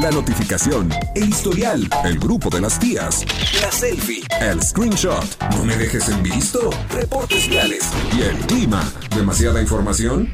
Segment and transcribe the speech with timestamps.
[0.00, 3.24] la notificación, el historial, el grupo de las tías,
[3.60, 7.84] la selfie, el screenshot, no me dejes en visto, reportes viales
[8.16, 8.82] y el clima.
[9.14, 10.32] ¿Demasiada información?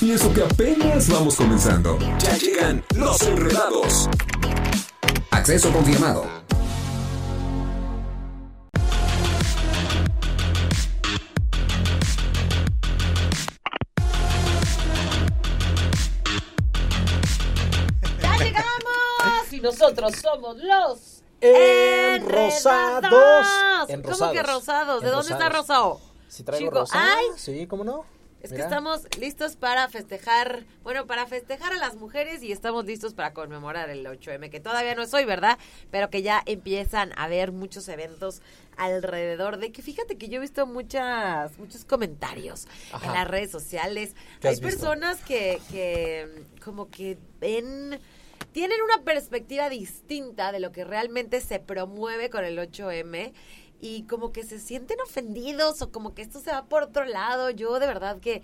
[0.00, 1.98] Y eso que apenas vamos comenzando.
[2.18, 4.08] Ya llegan los enredados.
[5.30, 6.41] Acceso confirmado.
[20.02, 23.10] Nosotros somos los Enrosados.
[23.10, 24.32] ¿Cómo Enrosados.
[24.32, 25.02] que rosados?
[25.02, 26.00] ¿De dónde está rosado?
[26.28, 27.26] Si traigo Chico, rosado, ¡ay!
[27.36, 28.04] sí, ¿cómo no?
[28.40, 28.64] Es Mira.
[28.64, 33.32] que estamos listos para festejar, bueno, para festejar a las mujeres y estamos listos para
[33.34, 35.58] conmemorar el 8M, que todavía no es hoy, ¿verdad?
[35.92, 38.42] Pero que ya empiezan a haber muchos eventos
[38.76, 43.06] alrededor de que fíjate que yo he visto muchas muchos comentarios Ajá.
[43.06, 44.14] en las redes sociales.
[44.40, 44.66] ¿Qué Hay visto?
[44.68, 48.00] personas que, que como que ven
[48.52, 53.32] tienen una perspectiva distinta de lo que realmente se promueve con el 8M
[53.80, 57.50] y como que se sienten ofendidos o como que esto se va por otro lado.
[57.50, 58.42] Yo de verdad que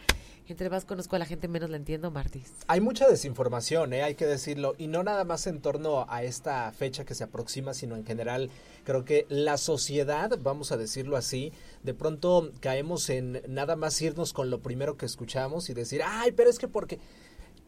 [0.49, 2.53] entre más conozco a la gente menos la entiendo, Martis.
[2.67, 4.03] Hay mucha desinformación, ¿eh?
[4.03, 7.75] hay que decirlo, y no nada más en torno a esta fecha que se aproxima,
[7.75, 8.51] sino en general,
[8.85, 14.33] creo que la sociedad, vamos a decirlo así, de pronto caemos en nada más irnos
[14.33, 16.99] con lo primero que escuchamos y decir, ay, pero es que porque,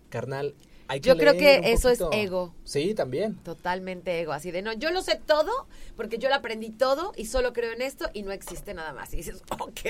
[0.09, 0.55] carnal,
[0.91, 2.21] hay que Yo creo que eso es poquito".
[2.21, 2.55] ego.
[2.65, 3.37] Sí, también.
[3.37, 5.53] Totalmente ego, así de no, yo lo sé todo
[5.97, 9.15] porque yo lo aprendí todo y solo creo en esto y no existe nada más.
[9.15, 9.81] Y dices, ok,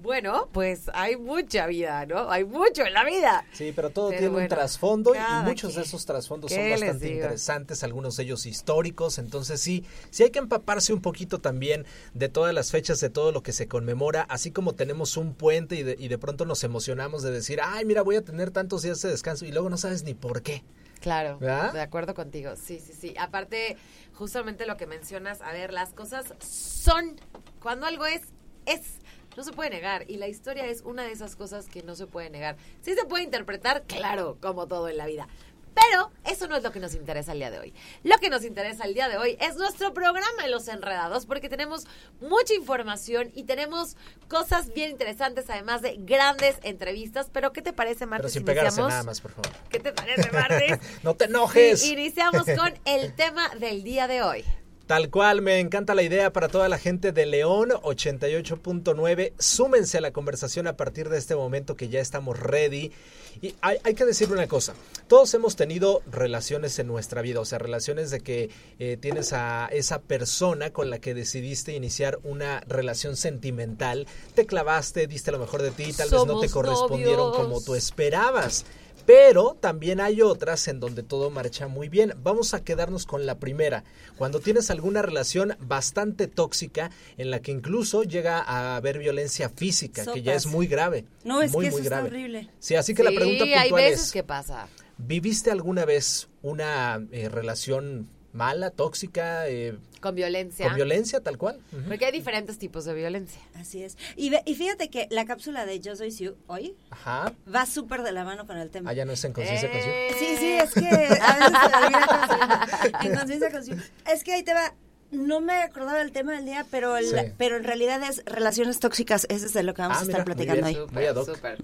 [0.00, 2.30] bueno, pues hay mucha vida, ¿no?
[2.30, 3.44] Hay mucho en la vida.
[3.52, 6.70] Sí, pero todo Pero tiene bueno, un trasfondo y muchos de esos trasfondos ¿Qué son
[6.70, 11.86] bastante interesantes, algunos de ellos históricos, entonces sí, sí hay que empaparse un poquito también
[12.14, 15.76] de todas las fechas, de todo lo que se conmemora, así como tenemos un puente
[15.76, 18.82] y de, y de pronto nos emocionamos de decir, ay, mira, voy a tener tantos
[18.82, 20.64] días de descanso y luego no sabes ni por qué.
[21.02, 21.72] Claro, ¿Verdad?
[21.72, 22.54] de acuerdo contigo.
[22.56, 23.14] Sí, sí, sí.
[23.18, 23.76] Aparte,
[24.14, 27.20] justamente lo que mencionas, a ver, las cosas son,
[27.60, 28.22] cuando algo es,
[28.66, 29.01] es.
[29.36, 30.04] No se puede negar.
[30.10, 32.56] Y la historia es una de esas cosas que no se puede negar.
[32.82, 35.28] Sí se puede interpretar, claro, como todo en la vida.
[35.74, 37.74] Pero eso no es lo que nos interesa el día de hoy.
[38.02, 41.48] Lo que nos interesa el día de hoy es nuestro programa de Los Enredados, porque
[41.48, 41.86] tenemos
[42.20, 43.96] mucha información y tenemos
[44.28, 47.30] cosas bien interesantes, además de grandes entrevistas.
[47.32, 48.06] Pero, ¿qué te parece?
[48.06, 49.50] Pero sin pegarse nada más, por favor.
[49.70, 50.78] ¿Qué te parece, Martes?
[51.02, 51.80] No te enojes.
[51.80, 54.44] Sí, iniciamos con el tema del día de hoy.
[54.92, 59.32] Tal cual, me encanta la idea para toda la gente de León 88.9.
[59.38, 62.92] Súmense a la conversación a partir de este momento que ya estamos ready.
[63.40, 64.74] Y hay, hay que decir una cosa,
[65.08, 69.66] todos hemos tenido relaciones en nuestra vida, o sea, relaciones de que eh, tienes a
[69.72, 75.62] esa persona con la que decidiste iniciar una relación sentimental, te clavaste, diste lo mejor
[75.62, 77.36] de ti, tal vez no te correspondieron novios.
[77.36, 78.66] como tú esperabas.
[79.06, 82.14] Pero también hay otras en donde todo marcha muy bien.
[82.22, 83.84] Vamos a quedarnos con la primera.
[84.16, 90.04] Cuando tienes alguna relación bastante tóxica en la que incluso llega a haber violencia física,
[90.12, 91.04] que ya es muy grave.
[91.24, 92.08] No, es muy, que eso muy está grave.
[92.08, 92.50] horrible.
[92.58, 94.68] Sí, así que la pregunta hay puntual veces es, que pasa.
[94.98, 100.66] ¿viviste alguna vez una eh, relación mala, tóxica, eh, Con violencia.
[100.66, 101.60] con violencia tal cual?
[101.86, 103.40] Porque hay diferentes tipos de violencia.
[103.54, 103.96] Así es.
[104.16, 107.32] Y, ve- y fíjate que la cápsula de Yo Soy Sue hoy Ajá.
[107.52, 108.90] va súper de la mano con el tema.
[108.90, 110.14] Allá no es en conciencia Eh, consciente.
[110.18, 111.58] Sí, sí, es que a veces
[112.00, 113.84] se conciencia- en conciencia consciente.
[114.10, 114.74] Es que ahí te va.
[115.12, 117.16] No me acordaba del tema del día, pero, el- Sí.
[117.36, 119.26] pero en realidad es relaciones tóxicas.
[119.28, 120.80] Ese es de lo que vamos Ah, a mira, estar muy platicando bien.
[120.80, 121.06] hoy.
[121.18, 121.34] Hoc.
[121.36, 121.58] súper.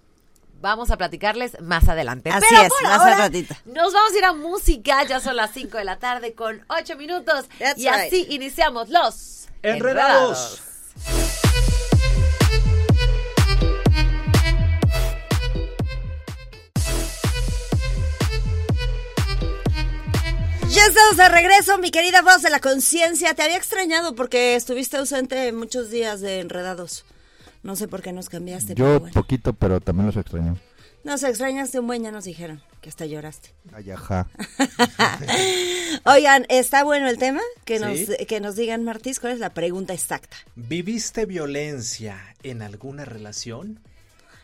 [0.61, 2.31] Vamos a platicarles más adelante.
[2.31, 3.55] Así Pero es, por más al ahora, ratito.
[3.65, 5.05] Nos vamos a ir a música.
[5.05, 7.47] Ya son las 5 de la tarde con 8 minutos.
[7.59, 10.63] That's y así iniciamos los Enredados.
[11.07, 11.40] Yo
[20.71, 23.35] Ya estamos de regreso, mi querida voz de la conciencia.
[23.35, 27.05] Te había extrañado porque estuviste ausente muchos días de enredados.
[27.63, 28.75] No sé por qué nos cambiaste.
[28.75, 29.13] pero Yo bueno.
[29.15, 30.57] poquito, pero también los extraño.
[31.03, 33.51] Nos extrañaste un buen, ya nos dijeron que hasta lloraste.
[33.73, 34.29] Ay, ajá.
[36.05, 37.41] Oigan, está bueno el tema.
[37.65, 38.27] Que nos, Sí.
[38.27, 40.37] que nos digan, Martís, cuál es la pregunta exacta.
[40.55, 43.81] ¿Viviste violencia en alguna relación?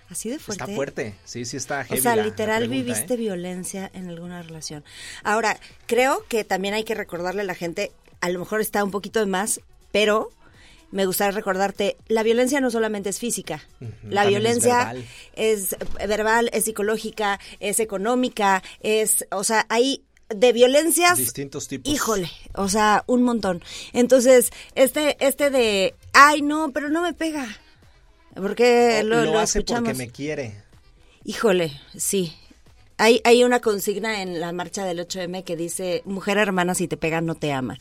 [0.08, 0.64] Así de fuerte.
[0.64, 1.14] Está fuerte.
[1.24, 2.00] Sí, sí está O heavy.
[2.00, 3.16] sea, la- la literal pregunta, viviste ¿eh?
[3.16, 4.84] violencia en alguna relación.
[5.24, 8.90] Ahora, creo que también hay que recordarle a la gente, a lo mejor está un
[8.90, 9.60] poquito de más,
[9.92, 10.30] pero
[10.92, 15.04] me gustaría recordarte, la violencia no solamente es física, la también es violencia verbal.
[15.34, 15.76] es
[16.08, 21.92] verbal, es psicológica, es económica, es, o sea, hay de violencias Distintos tipos.
[21.92, 23.62] Híjole, o sea, un montón.
[23.92, 27.46] Entonces, este, este de, ay, no, pero no me pega.
[28.40, 29.88] Porque O lo, lo, lo hace escuchamos.
[29.90, 30.54] porque me quiere.
[31.24, 32.32] Híjole, sí.
[32.98, 36.96] Hay, hay una consigna en la marcha del 8M que dice, mujer hermana, si te
[36.96, 37.78] pega, no te ama.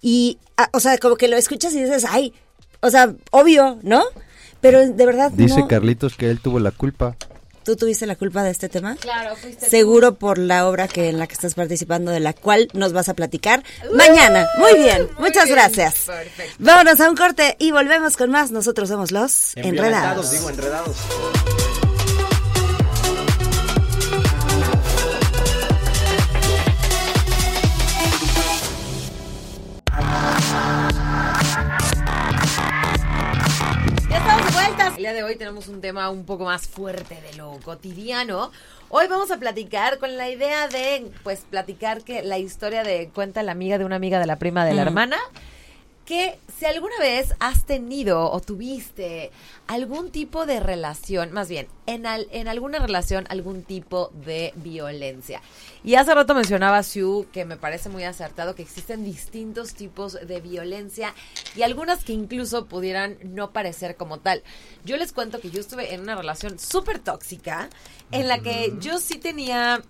[0.00, 2.32] Y, ah, o sea, como que lo escuchas y dices, ay,
[2.80, 4.02] o sea, obvio, ¿no?
[4.60, 5.68] Pero de verdad, Dice no.
[5.68, 7.16] Carlitos que él tuvo la culpa.
[7.66, 8.94] ¿Tú tuviste la culpa de este tema?
[8.94, 9.70] Claro, fuiste tú.
[9.70, 13.08] Seguro por la obra que en la que estás participando, de la cual nos vas
[13.08, 14.46] a platicar mañana.
[14.56, 16.04] Muy bien, Muy muchas bien, gracias.
[16.06, 16.54] perfecto.
[16.60, 18.52] Vámonos a un corte y volvemos con más.
[18.52, 20.30] Nosotros somos los enredados.
[20.30, 20.96] digo, enredados.
[35.06, 38.50] Día de hoy tenemos un tema un poco más fuerte de lo cotidiano.
[38.88, 43.44] Hoy vamos a platicar con la idea de, pues, platicar que la historia de cuenta
[43.44, 44.86] la amiga de una amiga de la prima de la Mm.
[44.88, 45.16] hermana.
[46.06, 49.32] Que si alguna vez has tenido o tuviste
[49.66, 55.42] algún tipo de relación, más bien, en, al- en alguna relación, algún tipo de violencia.
[55.82, 60.40] Y hace rato mencionaba Sue, que me parece muy acertado, que existen distintos tipos de
[60.40, 61.12] violencia
[61.56, 64.44] y algunas que incluso pudieran no parecer como tal.
[64.84, 67.68] Yo les cuento que yo estuve en una relación súper tóxica,
[68.12, 69.82] en la que yo sí tenía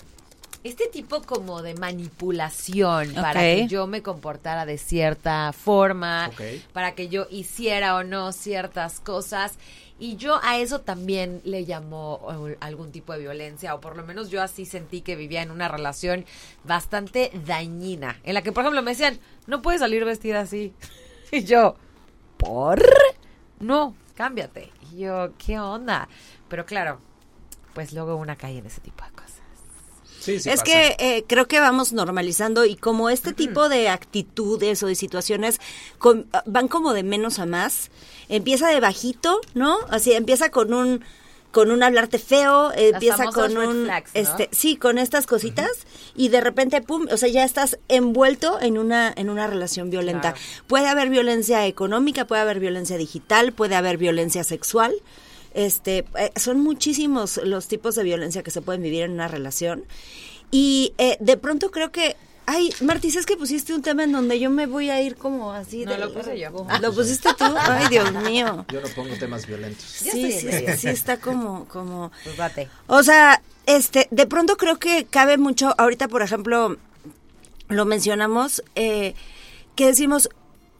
[0.69, 6.31] este tipo como de manipulación para que yo me comportara de cierta forma,
[6.73, 9.59] para que yo hiciera o no ciertas cosas.
[9.99, 14.05] Y yo a eso también le llamo eh, algún tipo de violencia, o por lo
[14.05, 16.27] menos yo así sentí que vivía en una relación
[16.65, 20.75] bastante dañina, en la que, por ejemplo, me decían, no puedes salir vestida así.
[21.33, 21.75] Y yo,
[22.37, 22.81] ¿por?
[23.59, 24.71] No, cámbiate.
[24.93, 26.09] Y yo, ¿qué onda?
[26.49, 27.01] Pero claro,
[27.75, 29.26] pues luego una cae en ese tipo de cosas.
[30.27, 30.65] Sí, sí es pasa.
[30.65, 35.61] que eh, creo que vamos normalizando y como este tipo de actitudes o de situaciones
[35.99, 37.91] con- van como de menos a más,
[38.29, 39.79] empieza de bajito, ¿no?
[39.89, 41.03] Así empieza con un
[41.53, 44.21] con un hablarte feo, eh, empieza con un flags, ¿no?
[44.21, 45.71] este sí, con estas cositas
[46.15, 50.35] y de repente pum, o sea, ya estás envuelto en una en una relación violenta.
[50.35, 50.47] Claro.
[50.67, 54.93] Puede haber violencia económica, puede haber violencia digital, puede haber violencia sexual.
[55.57, 59.85] Este, eh, son muchísimos los tipos de violencia que se pueden vivir en una relación.
[60.51, 62.15] Y eh, de pronto creo que,
[62.45, 65.53] ay, Martis, es que pusiste un tema en donde yo me voy a ir como
[65.53, 65.87] así.
[65.87, 66.51] No, de lo puse yo.
[66.83, 67.47] ¿Lo pusiste tú?
[67.59, 68.67] Ay, Dios mío.
[68.71, 69.83] Yo no pongo temas violentos.
[69.83, 72.69] Sí, sí, sí, está como, como, Pues date.
[72.87, 76.77] o sea, este, de pronto creo que cabe mucho, ahorita por ejemplo,
[77.69, 79.15] lo mencionamos, eh,
[79.75, 80.29] que decimos,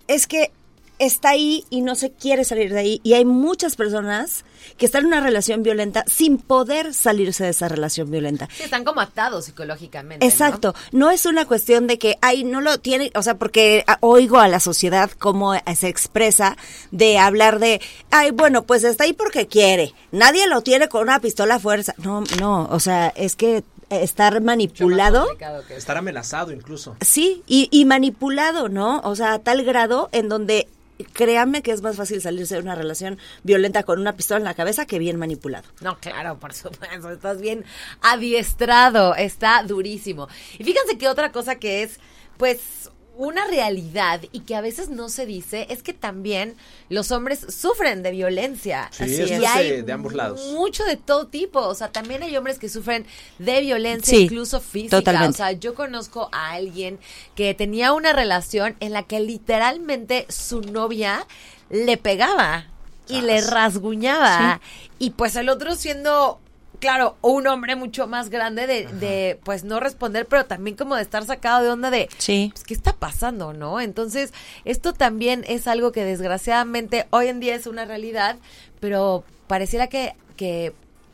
[0.07, 0.53] es que
[0.99, 3.01] está ahí y no se quiere salir de ahí.
[3.05, 4.45] Y hay muchas personas
[4.77, 8.49] que están en una relación violenta sin poder salirse de esa relación violenta.
[8.57, 10.27] Sí, están como atados psicológicamente.
[10.27, 11.11] Exacto, ¿no?
[11.11, 14.49] es una cuestión de que, ay, no lo tiene, o sea, porque ah, oigo a
[14.49, 16.57] la sociedad cómo eh, se expresa
[16.91, 17.81] de hablar de,
[18.11, 21.95] ay, bueno, pues está ahí porque quiere, nadie lo tiene con una pistola a fuerza.
[21.99, 25.27] No, no, o sea, es que estar manipulado,
[25.69, 25.77] que.
[25.77, 26.97] Estar amenazado incluso.
[27.01, 29.01] sí, y, y manipulado, ¿no?
[29.05, 30.69] O sea, a tal grado en donde
[31.05, 34.55] créanme que es más fácil salirse de una relación violenta con una pistola en la
[34.55, 35.69] cabeza que bien manipulado.
[35.81, 37.65] No, claro, por supuesto, estás bien
[38.01, 40.29] adiestrado, está durísimo.
[40.59, 42.01] Y fíjense que otra cosa que es,
[42.37, 46.55] pues, una realidad y que a veces no se dice es que también
[46.91, 48.89] los hombres sufren de violencia.
[48.93, 49.41] Sí, Así eso es.
[49.41, 50.53] y hay de- ambos lados.
[50.53, 51.61] Mucho de todo tipo.
[51.61, 53.07] O sea, también hay hombres que sufren
[53.39, 54.99] de violencia, Sí, incluso física.
[54.99, 55.31] totalmente.
[55.35, 56.99] O sea, yo conozco a alguien
[57.35, 61.27] que tenía una relación en la que literalmente su novia
[61.71, 62.67] le pegaba
[63.09, 64.61] y le rasguñaba.
[64.99, 66.39] Y pues el otro siendo,
[66.81, 71.03] claro, un hombre mucho más grande de, de, pues no responder, pero también como de
[71.03, 72.51] estar sacado de onda de, Sí.
[72.53, 73.81] pues, ¿qué está pasando, no?
[73.81, 74.33] Entonces,
[74.65, 78.37] esto también es algo que desgraciadamente hoy en día es una realidad,
[78.81, 80.73] pero pareciera que, que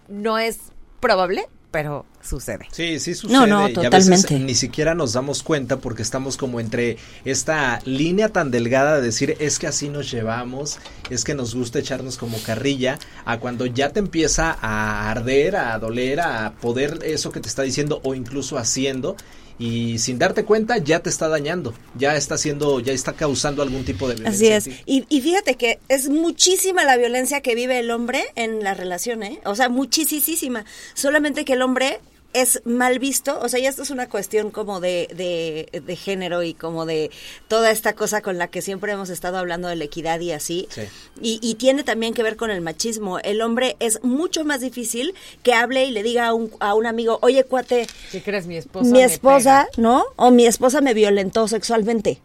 [0.08, 0.58] no es
[1.00, 2.66] probable, pero sucede.
[2.70, 3.36] Sí, sí sucede.
[3.38, 4.38] No, no, y a veces totalmente.
[4.38, 9.36] ni siquiera nos damos cuenta porque estamos como entre esta línea tan delgada de decir
[9.40, 10.78] es que así nos llevamos,
[11.10, 15.78] es que nos gusta echarnos como carrilla, a cuando ya te empieza a arder, a
[15.78, 19.16] doler, a poder eso que te está diciendo o incluso haciendo
[19.58, 23.84] y sin darte cuenta ya te está dañando, ya está haciendo, ya está causando algún
[23.84, 24.56] tipo de Así violencia.
[24.56, 24.66] es.
[24.66, 24.82] en ti.
[24.86, 29.22] Y, y fíjate que es muchísima la violencia que vive el hombre en la relación,
[29.22, 29.40] ¿eh?
[29.44, 30.64] O sea, muchísima.
[30.94, 32.00] Solamente que el hombre
[32.34, 36.42] es mal visto, o sea, ya esto es una cuestión como de, de, de género
[36.42, 37.10] y como de
[37.48, 40.68] toda esta cosa con la que siempre hemos estado hablando de la equidad y así.
[40.70, 40.82] Sí.
[41.20, 43.18] Y, y tiene también que ver con el machismo.
[43.18, 46.86] El hombre es mucho más difícil que hable y le diga a un, a un
[46.86, 48.46] amigo, oye, cuate, ¿Qué crees?
[48.46, 48.90] Mi esposa.
[48.90, 49.82] mi esposa, pega".
[49.82, 50.04] ¿no?
[50.16, 52.20] O mi esposa me violentó sexualmente.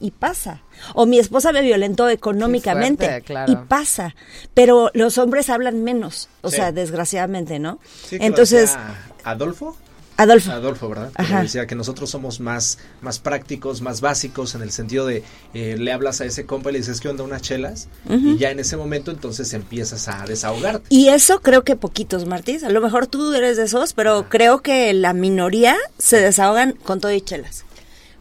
[0.00, 0.60] Y pasa.
[0.94, 3.06] O mi esposa me violentó económicamente.
[3.06, 3.52] fuerte, claro.
[3.52, 4.14] Y pasa.
[4.52, 6.28] Pero los hombres hablan menos.
[6.42, 6.56] O Sí.
[6.56, 7.78] sea, desgraciadamente, ¿no?
[8.08, 8.76] Sí, Entonces,
[9.24, 9.76] Adolfo.
[10.16, 10.52] Adolfo.
[10.52, 11.10] Adolfo, ¿verdad?
[11.16, 11.42] Ajá.
[11.42, 15.92] decía que nosotros somos más, más prácticos, más básicos en el sentido de eh, le
[15.92, 18.76] hablas a ese compa y le dices que onda unas chelas y ya en ese
[18.76, 20.86] momento entonces empiezas a desahogarte.
[20.88, 22.62] Y eso creo que poquitos, Martís.
[22.62, 27.00] A lo mejor tú eres de esos, pero creo que la minoría se desahogan con
[27.00, 27.64] todo y chelas.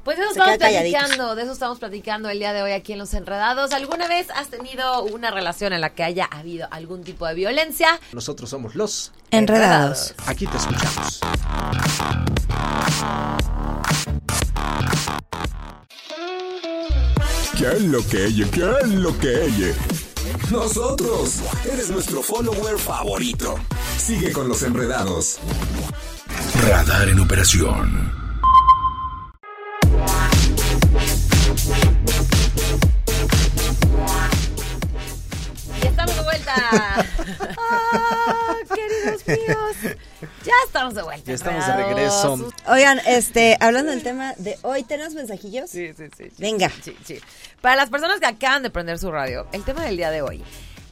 [0.03, 2.91] Pues de eso Se estamos platicando, de eso estamos platicando el día de hoy aquí
[2.91, 3.71] en Los Enredados.
[3.71, 7.99] ¿Alguna vez has tenido una relación en la que haya habido algún tipo de violencia?
[8.11, 9.13] Nosotros somos los.
[9.31, 10.13] Enredados.
[10.25, 11.21] Aquí te escuchamos.
[17.57, 18.47] ¿Qué es lo que ella?
[18.51, 19.73] ¿Qué es lo que ella?
[20.51, 21.39] Nosotros.
[21.71, 23.55] Eres nuestro follower favorito.
[23.97, 25.39] Sigue con los enredados.
[26.61, 28.22] Radar en operación.
[36.53, 37.05] Vuelta.
[37.57, 39.97] Ah, queridos míos.
[40.45, 41.25] Ya estamos de vuelta.
[41.25, 42.51] Ya estamos de regreso.
[42.67, 45.69] Oigan, este, hablando del tema de hoy, ¿tenemos mensajillos?
[45.69, 46.25] Sí, sí, sí.
[46.29, 46.33] sí.
[46.37, 46.71] Venga.
[46.83, 47.19] Sí, sí.
[47.61, 50.43] Para las personas que acaban de prender su radio, el tema del día de hoy.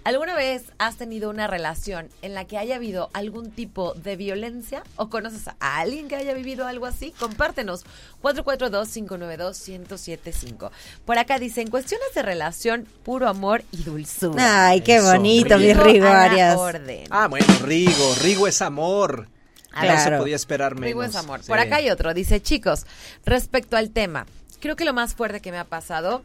[0.04, 4.82] ¿Alguna vez has tenido una relación en la que haya habido algún tipo de violencia
[4.96, 7.14] o conoces a alguien que haya vivido algo así?
[7.20, 7.84] Compártenos.
[8.24, 10.72] 442-592-1075.
[11.06, 14.70] Por acá dice, en cuestiones de relación, puro amor y dulzura.
[14.70, 16.58] Ay, qué Eso, bonito, mis Rigo Arias.
[16.58, 17.04] orden.
[17.10, 18.16] Ah, bueno, Rigo.
[18.22, 19.28] Rigo es amor.
[19.74, 20.88] No se podía esperar menos.
[20.88, 21.42] Rigo es amor.
[21.42, 21.48] Sí.
[21.48, 22.14] Por acá hay otro.
[22.14, 22.86] Dice, chicos,
[23.26, 24.26] respecto al tema,
[24.60, 26.24] creo que lo más fuerte que me ha pasado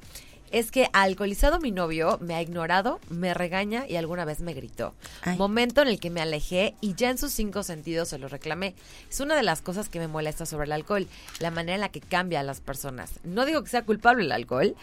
[0.50, 4.94] es que alcoholizado mi novio me ha ignorado, me regaña y alguna vez me gritó.
[5.22, 5.36] Ay.
[5.36, 8.74] Momento en el que me alejé y ya en sus cinco sentidos se lo reclamé.
[9.10, 11.06] Es una de las cosas que me molesta sobre el alcohol,
[11.40, 13.12] la manera en la que cambia a las personas.
[13.24, 14.74] No digo que sea culpable el alcohol,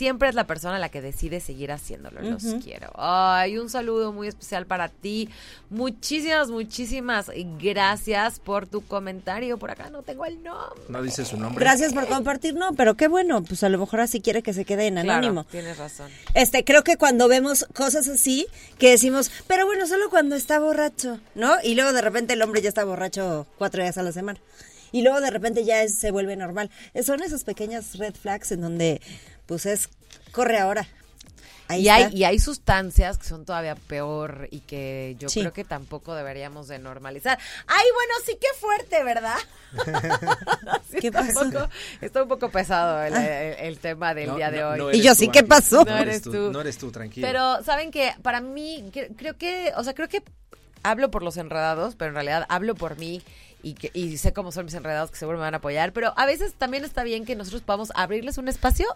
[0.00, 2.22] siempre es la persona la que decide seguir haciéndolo.
[2.22, 2.90] Los quiero.
[2.94, 5.28] Ay, un saludo muy especial para ti.
[5.68, 7.30] Muchísimas, muchísimas
[7.60, 9.58] gracias por tu comentario.
[9.58, 10.80] Por acá no tengo el nombre.
[10.88, 11.62] No dice su nombre.
[11.62, 14.64] Gracias por compartir, no, pero qué bueno, pues a lo mejor así quiere que se
[14.64, 15.44] quede en Claro, anónimo.
[15.44, 16.10] tienes razón.
[16.32, 18.46] Este, creo que cuando vemos cosas así,
[18.78, 21.56] que decimos, pero bueno, solo cuando está borracho, ¿no?
[21.62, 24.40] Y luego de repente el hombre ya está borracho cuatro días a la semana.
[24.92, 26.70] Y luego de repente ya es- se vuelve normal.
[26.94, 29.00] Eh, Son esas pequeñas red flags en donde,
[29.46, 29.88] pues es,
[30.32, 30.86] corre ahora.
[31.68, 35.38] Ahí y, hay, y hay sustancias que son todavía peor y que yo Sí.
[35.38, 37.38] creo que tampoco deberíamos de normalizar.
[37.68, 39.36] Ay, bueno, sí que fuerte, ¿verdad?
[40.90, 41.42] Sí, ¿Qué está, pasó?
[41.42, 41.68] Un poco,
[42.00, 44.78] está un poco pesado el, el- el tema del No, día de no, hoy.
[44.78, 45.84] no Y yo, tú, sí, ¿qué pasó?
[45.84, 46.32] No eres eres tú.
[46.32, 46.50] tú.
[46.52, 47.24] No eres tú, tranquilo.
[47.26, 50.24] Pero, ¿saben que Para mí, cre- creo que, o sea, creo que
[50.82, 53.22] hablo por los enredados, pero en realidad hablo por mí
[53.62, 56.12] y, que, y sé cómo son mis enredados que seguro me van a apoyar, pero
[56.16, 58.86] a veces también está bien que nosotros podamos abrirles un espacio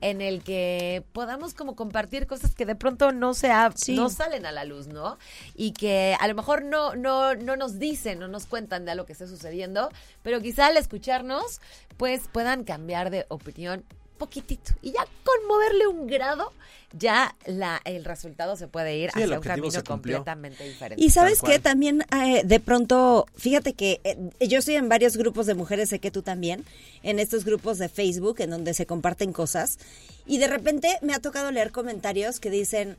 [0.00, 3.94] en el que podamos como compartir cosas que de pronto no se Sí.
[3.94, 5.18] no salen a la luz, ¿no?
[5.54, 9.06] Y que a lo mejor no, no, no nos dicen, no nos cuentan de algo
[9.06, 9.90] que esté sucediendo,
[10.22, 11.60] pero quizá al escucharnos,
[11.96, 13.84] pues puedan cambiar de opinión
[14.24, 14.72] poquitito.
[14.82, 16.52] Y ya con moverle un grado,
[16.96, 21.04] ya la, el resultado se puede ir Sí, hacia un camino completamente diferente.
[21.04, 25.46] Y sabes que también eh, de pronto, fíjate que eh, yo estoy en varios grupos
[25.46, 26.64] de mujeres, sé que tú también,
[27.02, 29.78] en estos grupos de Facebook en donde se comparten cosas,
[30.24, 32.96] y de repente me ha tocado leer comentarios que dicen,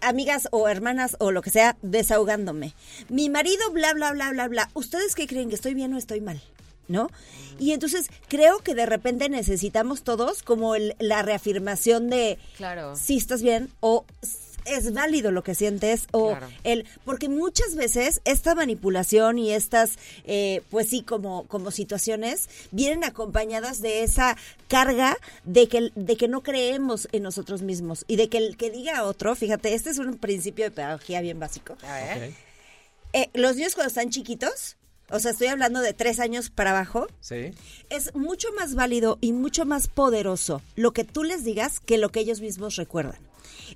[0.00, 2.74] amigas o hermanas o lo que sea, desahogándome.
[3.08, 4.70] Mi marido, bla, bla, bla, bla, bla.
[4.74, 5.48] ¿Ustedes qué creen?
[5.48, 6.40] ¿Que estoy bien o estoy mal?
[6.88, 7.08] ¿No?
[7.58, 12.94] Y entonces creo que de repente necesitamos todos como el- la reafirmación de Claro.
[12.96, 14.04] si estás bien o
[14.66, 16.48] es válido lo que sientes o Claro.
[16.64, 19.92] el porque muchas veces esta manipulación y estas
[20.24, 24.36] eh, pues sí como como situaciones vienen acompañadas de esa
[24.68, 28.70] carga de que de que no creemos en nosotros mismos y de que el que
[28.70, 32.28] diga a otro fíjate este es un principio de pedagogía bien básico A ver.
[32.30, 32.34] Ok.
[33.12, 34.76] eh, los niños cuando están chiquitos
[35.10, 37.52] o sea, estoy hablando de tres años para abajo, Sí.
[37.90, 42.08] es mucho más válido y mucho más poderoso lo que tú les digas que lo
[42.10, 43.18] que ellos mismos recuerdan.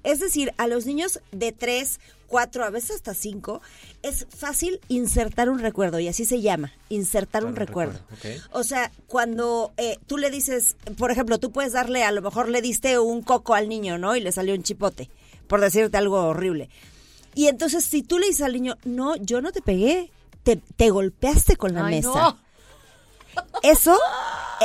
[0.04, 3.60] Es decir, a los niños de 3, 4, a veces hasta 5,
[4.02, 8.00] es fácil insertar un recuerdo y así se llama, insertar un Claro, un recuerdo.
[8.10, 8.54] recuerdo, ok.
[8.54, 12.48] O sea, cuando eh, tú le dices, por ejemplo, tú puedes darle, a lo mejor
[12.48, 14.14] le diste un coco al niño, ¿no?
[14.14, 15.08] Y le salió un chipote,
[15.46, 16.68] por decirte algo horrible.
[17.34, 20.10] Y entonces, si tú le dices al niño, no, yo no te pegué,
[20.48, 22.08] te, te golpeaste con la Ay, mesa.
[22.08, 22.38] no.
[23.62, 23.96] Eso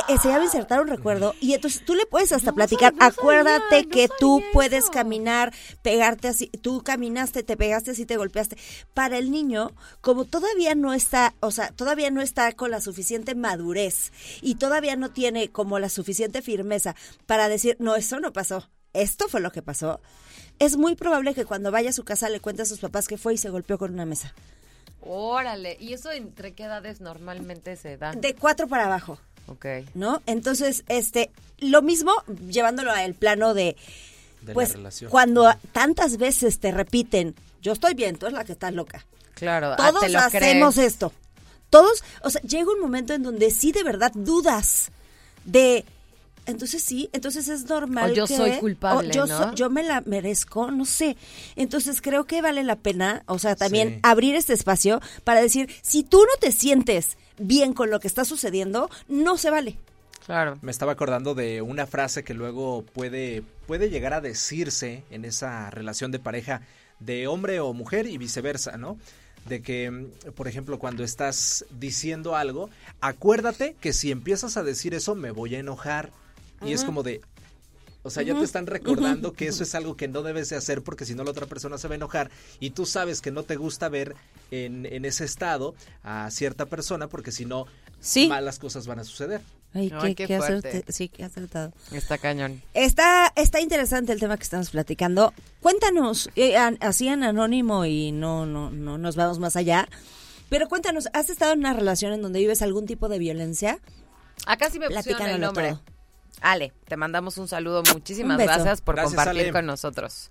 [0.08, 2.92] eh, se llama insertar un recuerdo y entonces tú le puedes hasta platicar.
[2.94, 8.16] sabía, Acuérdate no que tú puedes caminar, pegarte así, tú caminaste, te pegaste así, te
[8.16, 8.56] golpeaste.
[8.94, 13.34] Para el niño, como todavía no está, o sea, todavía no está con la suficiente
[13.34, 14.10] madurez
[14.40, 19.28] y todavía no tiene como la suficiente firmeza para decir, no, eso no pasó, esto
[19.28, 20.00] fue lo que pasó.
[20.58, 23.18] Es muy probable que cuando vaya a su casa le cuente a sus papás que
[23.18, 24.34] fue y se golpeó con una mesa.
[25.06, 25.76] Órale.
[25.80, 28.12] ¿Y eso entre qué edades normalmente se da?
[28.12, 29.18] De cuatro para abajo.
[29.46, 29.66] Ok.
[29.94, 30.22] ¿no?
[30.26, 32.12] Entonces, este, lo mismo
[32.48, 33.76] llevándolo al plano de,
[34.40, 35.10] De la pues, relación.
[35.10, 39.04] cuando tantas veces te repiten, yo estoy bien, tú eres la que estás loca.
[39.34, 39.72] Claro.
[39.72, 40.92] ah, Todos te lo hacemos crees.
[40.92, 41.12] esto.
[41.70, 44.90] Todos, o sea, llega un momento en donde sí de verdad dudas
[45.44, 45.84] de,
[46.46, 48.10] entonces sí, entonces es normal.
[48.12, 49.38] O yo que- soy culpable, o yo, ¿no?
[49.38, 51.16] so- yo me la merezco, no sé.
[51.56, 54.00] Entonces creo que vale la pena, o sea, también Sí.
[54.02, 58.24] abrir este espacio para decir, si tú no te sientes bien con lo que está
[58.24, 59.78] sucediendo, no se vale.
[60.26, 60.58] Claro.
[60.62, 65.68] Me estaba acordando de una frase que luego puede, puede llegar a decirse en esa
[65.70, 66.62] relación de pareja
[66.98, 68.96] de hombre o mujer y viceversa, ¿no?
[69.46, 72.70] De que, mm, por ejemplo, cuando estás diciendo algo,
[73.02, 76.10] acuérdate que si empiezas a decir eso me voy a enojar.
[76.66, 77.20] Y es como de,
[78.02, 80.82] o sea, ya te están recordando que eso es algo que no debes de hacer
[80.82, 82.30] porque si no la otra persona se va a enojar
[82.60, 84.14] y tú sabes que no te gusta ver
[84.50, 87.66] en, en ese estado a cierta persona porque si no,
[88.00, 88.28] Sí.
[88.28, 89.40] malas cosas van a suceder.
[89.72, 90.84] Ay, Ay, qué, qué qué fuerte.
[90.88, 91.72] sí, qué acertado.
[91.90, 92.62] Está cañón.
[92.74, 95.32] Está, está interesante el tema que estamos platicando.
[95.60, 99.88] Cuéntanos, eh, así en anónimo y no, no, no nos vamos más allá.
[100.50, 103.80] Pero cuéntanos, ¿has estado en una relación en donde vives algún tipo de violencia?
[104.46, 105.70] Acá sí me pusieron el nombre.
[105.70, 105.82] todo.
[106.40, 107.82] Ale, te mandamos un saludo.
[107.92, 109.52] Muchísimas Un gracias por Gracias, compartir Ale.
[109.52, 110.30] con nosotros.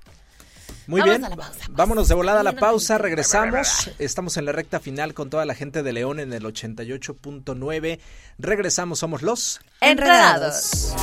[0.87, 4.51] Muy bien, a la pausa, vámonos de volada a la pausa, regresamos, estamos en la
[4.51, 7.99] recta final con toda la gente de León en el 88.9,
[8.37, 9.61] regresamos, somos los...
[9.79, 10.93] Enredados.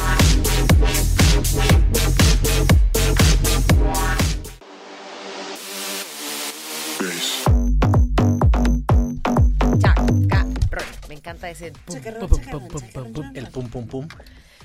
[9.81, 10.85] Chacarrón.
[11.09, 11.73] Me encanta ese.
[11.73, 13.37] pum, Chacarrón, pum, chacarrón, pum, pum, chacarrón, pum, pum.
[13.37, 14.09] El pum pum pum.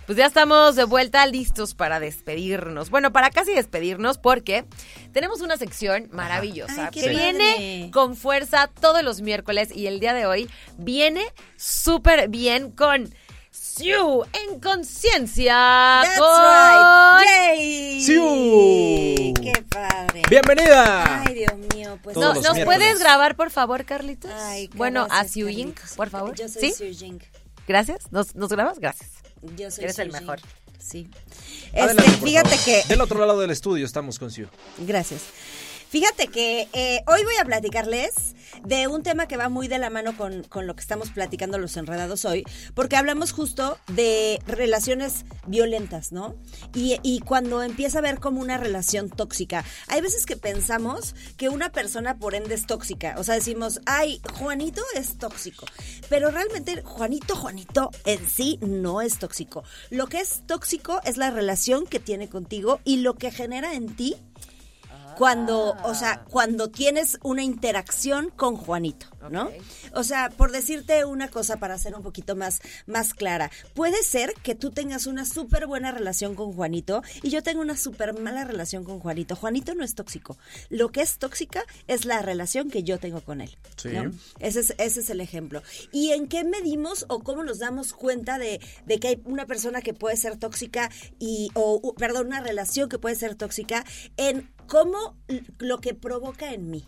[0.05, 2.91] Pues ya estamos de vuelta listos para despedirnos.
[2.91, 4.65] Bueno, para casi despedirnos porque
[5.13, 7.15] tenemos una sección maravillosa Ay, que padre.
[7.15, 11.25] viene con fuerza todos los miércoles y el día de hoy viene
[11.57, 13.11] súper bien con
[13.49, 16.01] Siu en conciencia.
[16.03, 17.27] That's con- right.
[17.57, 18.01] ¡Yay!
[18.01, 19.33] ¡Siu!
[19.41, 20.21] ¡Qué padre!
[20.29, 21.23] ¡Bienvenida!
[21.25, 22.65] Ay, Dios mío, pues No, ¿Nos miércoles.
[22.65, 24.29] puedes grabar, por favor, Carlitos?
[24.31, 25.95] Ay, bueno, a Siu Ying, Carlitos.
[25.97, 26.35] por favor.
[26.35, 26.71] Yo soy ¿Sí?
[26.73, 27.19] Siu Ying.
[27.67, 28.11] Gracias.
[28.11, 28.77] ¿Nos, ¿Nos grabas?
[28.79, 29.09] Gracias.
[29.57, 30.39] Yo soy Eres el mejor.
[30.79, 31.07] Sí.
[31.73, 32.65] Este, fíjate favor.
[32.65, 34.47] que Del otro lado del estudio estamos con Siu.
[34.79, 35.21] Gracias.
[35.95, 39.89] Fíjate que eh, hoy voy a platicarles de un tema que va muy de la
[39.89, 45.23] mano con, con lo que estamos platicando los enredados hoy, porque hablamos justo de relaciones
[45.47, 46.35] violentas, ¿no?
[46.73, 51.47] Y, y cuando empieza a ver como una relación tóxica, hay veces que pensamos que
[51.47, 55.65] una persona por ende es tóxica, o sea, decimos, ay, Juanito es tóxico,
[56.09, 59.63] pero realmente Juanito, Juanito en sí no es tóxico.
[59.91, 63.95] Lo que es tóxico es la relación que tiene contigo y lo que genera en
[63.95, 64.17] ti
[65.17, 69.49] cuando, o sea, cuando tienes una interacción con Juanito, ¿no?
[69.93, 74.33] O sea, por decirte una cosa para ser un poquito más, más clara, puede ser
[74.43, 78.43] que tú tengas una súper buena relación con Juanito y yo tengo una súper mala
[78.43, 79.35] relación con Juanito.
[79.35, 80.37] Juanito no es tóxico.
[80.69, 83.57] Lo que es tóxica es la relación que yo tengo con él.
[83.77, 83.89] Sí.
[83.89, 84.11] ¿no?
[84.39, 85.63] Ese es, ese es el ejemplo.
[85.91, 89.81] ¿Y en qué medimos o cómo nos damos cuenta de, de que hay una persona
[89.81, 93.85] que puede ser tóxica y, o, perdón, una relación que puede ser tóxica?
[94.17, 95.15] En cómo
[95.59, 96.85] lo que provoca en mí.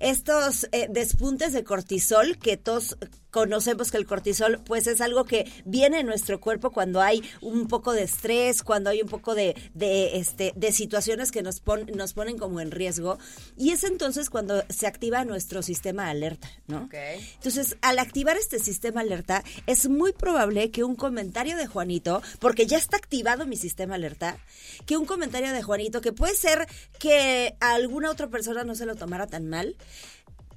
[0.00, 2.96] Estos eh, despuntes de cortisol que todos
[3.30, 7.68] conocemos que el cortisol pues es algo que viene en nuestro cuerpo cuando hay un
[7.68, 11.86] poco de estrés, cuando hay un poco de, de, este, de situaciones que nos, pon-
[11.94, 13.18] nos ponen como en riesgo
[13.56, 16.88] y es entonces cuando se activa nuestro sistema alerta, ¿no?
[17.36, 22.66] Entonces, al activar este sistema alerta, es muy probable que un comentario de Juanito, porque
[22.66, 24.38] ya está activado mi sistema alerta,
[24.86, 26.66] que un comentario de Juanito, que puede ser
[26.98, 29.76] que a alguna otra persona no se lo tomara tan mal,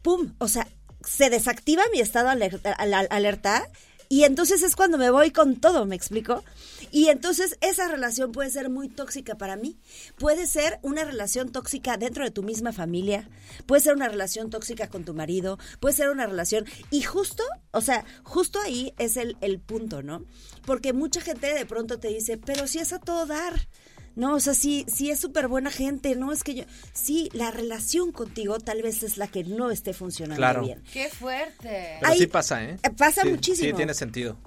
[0.01, 0.33] ¡pum!
[0.39, 0.67] O sea,
[1.05, 3.67] se desactiva mi estado alerta, al- al- alerta
[4.09, 6.43] y entonces es cuando me voy con todo, ¿me explico?
[6.91, 9.79] Y entonces esa relación puede ser muy tóxica para mí.
[10.19, 13.27] Puede ser una relación tóxica dentro de tu misma familia,
[13.65, 16.65] puede ser una relación tóxica con tu marido, puede ser una relación...
[16.91, 20.23] Y justo, o sea, justo ahí es el, el punto, ¿no?
[20.65, 23.67] Porque mucha gente de pronto te dice, pero si es a todo dar.
[24.15, 26.63] No, o sea, sí, sí es súper buena gente, no es que yo...
[26.93, 30.61] Sí, la relación contigo tal vez es la que no esté funcionando Claro.
[30.63, 30.83] bien.
[30.93, 31.97] ¡Qué fuerte!
[31.99, 32.77] Pero Hay- sí pasa, ¿eh?
[32.83, 33.69] eh, pasa Sí, muchísimo.
[33.69, 34.37] Sí, tiene sentido.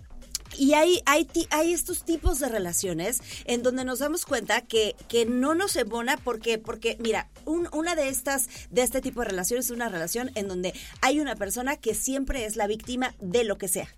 [0.58, 5.26] Y hay, hay, hay estos tipos de relaciones en donde nos damos cuenta que, que
[5.26, 9.66] no nos embona porque, porque mira, un- una de estas, de este tipo de relaciones
[9.66, 13.58] es una relación en donde hay una persona que siempre es la víctima de lo
[13.58, 13.88] que sea.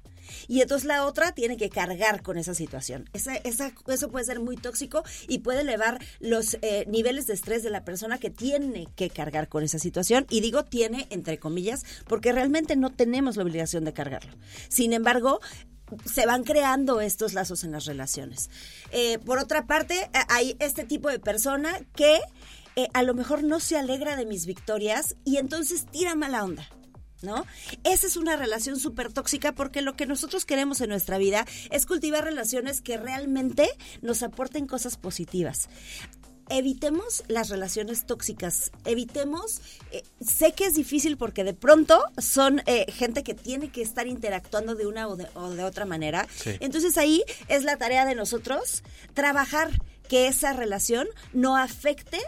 [0.47, 3.09] Y entonces la otra tiene que cargar con esa situación.
[3.13, 7.63] Esa, esa, eso puede ser muy tóxico y puede elevar los eh, niveles de estrés
[7.63, 10.27] de la persona que tiene que cargar con esa situación.
[10.31, 14.33] Y digo tiene, entre comillas, porque realmente no tenemos la obligación de cargarlo.
[14.69, 15.41] Sin embargo,
[16.05, 18.51] se van creando estos lazos en las relaciones.
[18.93, 22.21] Eh, por otra parte, a- hay este tipo de persona que
[22.77, 26.69] eh, a lo mejor no se alegra de mis victorias y entonces tira mala onda.
[27.21, 27.45] ¿No?
[27.83, 31.85] Esa es una relación súper tóxica porque lo que nosotros queremos en nuestra vida es
[31.85, 33.69] cultivar relaciones que realmente
[34.03, 35.69] nos aporten cosas positivas
[36.51, 39.61] evitemos las relaciones tóxicas, evitemos,
[39.93, 44.07] eh, sé que es difícil porque de pronto son eh, gente que tiene que estar
[44.07, 46.53] interactuando de una o de, o de otra manera, Sí.
[46.61, 48.83] entonces ahí es la tarea de nosotros
[49.15, 49.71] trabajar
[50.09, 52.19] que esa relación no afecte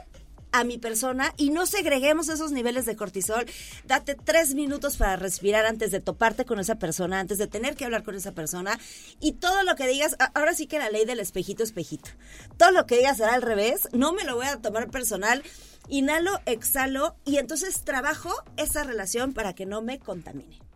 [0.52, 3.46] a mi persona y no segreguemos esos niveles de cortisol.
[3.86, 7.84] Date tres minutos para respirar antes de toparte con esa persona, antes de tener que
[7.84, 8.78] hablar con esa persona.
[9.20, 12.10] Y todo lo que digas, ahora sí que la ley del espejito, espejito.
[12.56, 15.42] Todo lo que digas será al revés, no me lo voy a tomar personal.
[15.88, 20.69] Inhalo, exhalo y entonces trabajo esa relación para que no me contamine.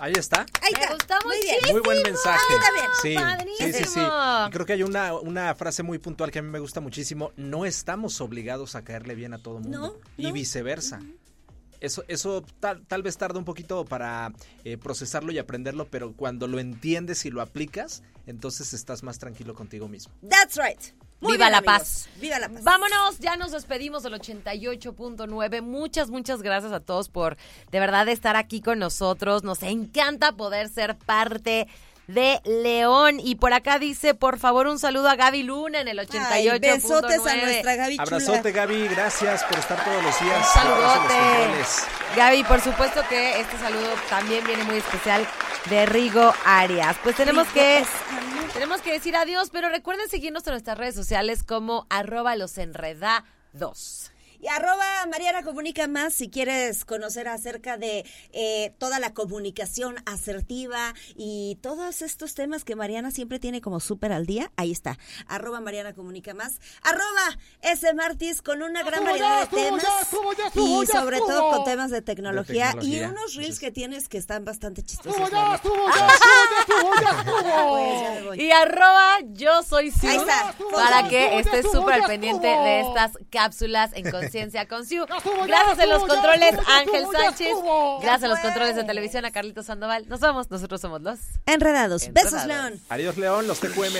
[0.00, 0.46] Ahí está.
[0.62, 0.94] Ahí Me está.
[0.94, 1.58] gustó Muy bien.
[1.72, 2.42] Muy buen mensaje.
[3.02, 3.14] Sí,
[3.58, 4.00] sí, sí, sí.
[4.00, 7.32] Y creo que hay una, una frase muy puntual que a mí me gusta muchísimo.
[7.36, 9.78] No estamos obligados a caerle bien a todo mundo.
[9.78, 10.32] No, y no.
[10.32, 11.00] viceversa.
[11.80, 14.32] Eso, eso tal, tal vez tarda un poquito para
[14.64, 19.54] eh, procesarlo y aprenderlo, pero cuando lo entiendes y lo aplicas, entonces estás más tranquilo
[19.54, 20.12] contigo mismo.
[20.28, 20.80] That's right.
[21.20, 21.78] Muy Viva bien, la amigos.
[21.78, 22.08] paz.
[22.16, 22.64] Viva la paz.
[22.64, 25.62] Vámonos, ya nos despedimos del 88.9.
[25.62, 27.36] Muchas, muchas gracias a todos por
[27.70, 29.44] de verdad estar aquí con nosotros.
[29.44, 31.68] Nos encanta poder ser parte
[32.06, 33.20] de León.
[33.20, 36.26] Y por acá dice, por favor, un saludo a Gaby Luna en el 88.9.
[36.30, 38.02] Ay, besotes a nuestra Gaby chula.
[38.02, 38.88] Abrazote, Gaby.
[38.88, 40.34] Gracias por estar todos los días.
[40.34, 41.64] Un los saludote.
[42.16, 45.26] Gaby, por supuesto que este saludo también viene muy especial
[45.68, 46.96] de Rigo Arias.
[47.02, 47.84] Pues tenemos que
[48.52, 54.10] tenemos que decir adiós, pero recuerden seguirnos en nuestras redes sociales como arroba los enredados.
[54.40, 60.94] Y arroba Mariana Comunica Más si quieres conocer acerca de eh, toda la comunicación asertiva
[61.14, 64.50] y todos estos temas que Mariana siempre tiene como súper al día.
[64.56, 64.98] Ahí está.
[65.26, 66.58] Arroba Mariana Comunica Más.
[66.82, 67.92] Arroba S.
[67.94, 69.84] Martis con una gran variedad de temas.
[70.54, 73.02] y sobre todo con temas de tecnología, De tecnología.
[73.08, 75.30] y unos reels que tienes que están bastante chistosos.
[78.36, 80.54] Y arroba yo soy está.
[80.72, 85.06] para que estés súper al pendiente de estas cápsulas en Conciencia con Siu.
[85.44, 87.48] Gracias a los controles Ángel Sánchez.
[88.00, 90.08] Gracias a los controles de televisión a Carlitos Sandoval.
[90.08, 91.18] Nos vamos, nosotros somos los.
[91.46, 92.08] Enredados.
[92.12, 92.70] Besos, Enredados.
[92.70, 92.80] León.
[92.90, 93.96] Adiós, León, los TQM.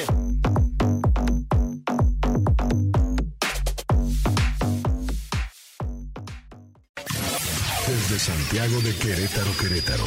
[7.89, 10.07] Desde Santiago de Querétaro, Querétaro.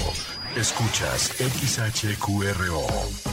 [0.55, 3.32] Escuchas XHQRO.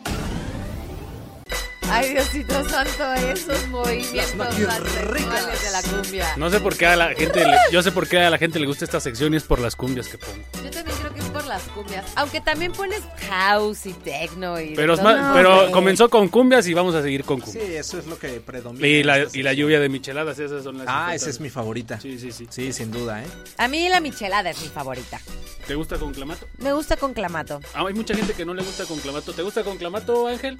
[1.91, 6.33] Ay, Diosito Santo, esos movimientos tan sexuales de la cumbia.
[6.37, 8.59] No sé por qué a la gente, le- yo sé por qué a la gente
[8.59, 10.33] le gusta esta sección y es por las cumbias que pongo.
[10.63, 12.05] Yo también creo que es por las cumbias.
[12.15, 14.73] Aunque también pones house y techno y.
[14.75, 15.11] Pero, es todo.
[15.13, 17.69] ma- pero comenzó con cumbias y vamos a seguir con Sí, cumbias.
[17.87, 18.87] eso es lo que predomina.
[18.87, 21.99] Y la, y la lluvia de micheladas, esas son las Ah, esa es mi favorita.
[21.99, 22.47] Sí, sí, sí.
[22.49, 23.27] Sí, sin duda, ¿eh?
[23.57, 25.19] A mí la michelada es mi favorita.
[25.67, 26.47] ¿Te gusta con clamato?
[26.57, 27.59] Me gusta con clamato.
[27.73, 29.31] Ah, hay mucha gente que no le gusta con clamato.
[29.33, 30.59] ¿Te gusta con clamato, Ángel?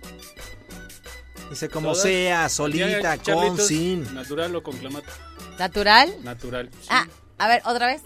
[1.51, 2.03] Dice como ¿Todas?
[2.03, 4.13] sea, solita, con, sin.
[4.15, 5.11] ¿Natural o con clamato?
[5.59, 6.09] ¿Natural?
[6.23, 6.69] Natural.
[6.79, 6.87] sí.
[6.89, 7.05] Ah,
[7.39, 8.01] a ver, otra vez.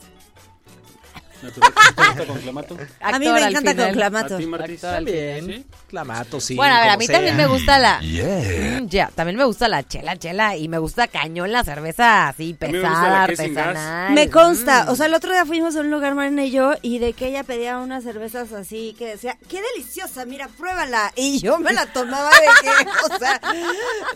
[1.46, 1.74] Natural.
[1.96, 2.78] ¿Te gusta con clamato?
[3.02, 3.86] A mí Actor me al encanta final.
[3.88, 4.36] con clamato.
[4.36, 4.84] ¿A ti, Martis?
[4.84, 5.36] Actor al final.
[5.36, 5.46] También.
[5.64, 5.66] ¿Sí?
[5.90, 6.56] Clamato, sí.
[6.56, 7.16] bueno, a ver, a como mí sea.
[7.16, 8.00] también me gusta la...
[8.02, 8.82] Yeah.
[8.82, 10.58] Mm, ya, también me gusta la chela, chela.
[10.58, 13.40] Y me gusta cañón la cerveza así A mí me gusta pesada, la que es
[13.40, 13.68] sin gas.
[13.68, 14.14] artesanal.
[14.14, 14.90] Me consta, Mm.
[14.90, 17.28] o sea, el otro día fuimos a un lugar, Marina y yo, y de que
[17.28, 21.12] ella pedía unas cervezas así, que decía, qué deliciosa, mira, pruébala.
[21.16, 22.70] Y yo me la tomaba de que,
[23.16, 23.40] o sea,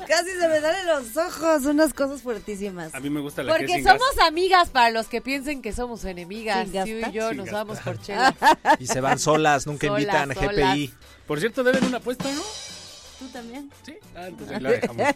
[0.08, 2.94] casi se me salen los ojos, unas cosas fuertísimas.
[2.94, 4.28] A mí me gusta la que es Porque sin somos gas.
[4.28, 6.68] amigas para los que piensen que somos enemigas.
[6.70, 7.14] Sin Tú y gastar.
[7.20, 8.34] Yo nos vamos por chela.
[8.80, 10.56] Y se van solas, nunca Solas, invitan a solas.
[10.76, 10.94] GPI.
[11.28, 12.42] Por cierto, deben una apuesta, ¿no?
[13.20, 13.70] ¿Tú también?
[13.86, 13.96] Sí.
[14.16, 15.08] Ah, entonces ahí la dejamos.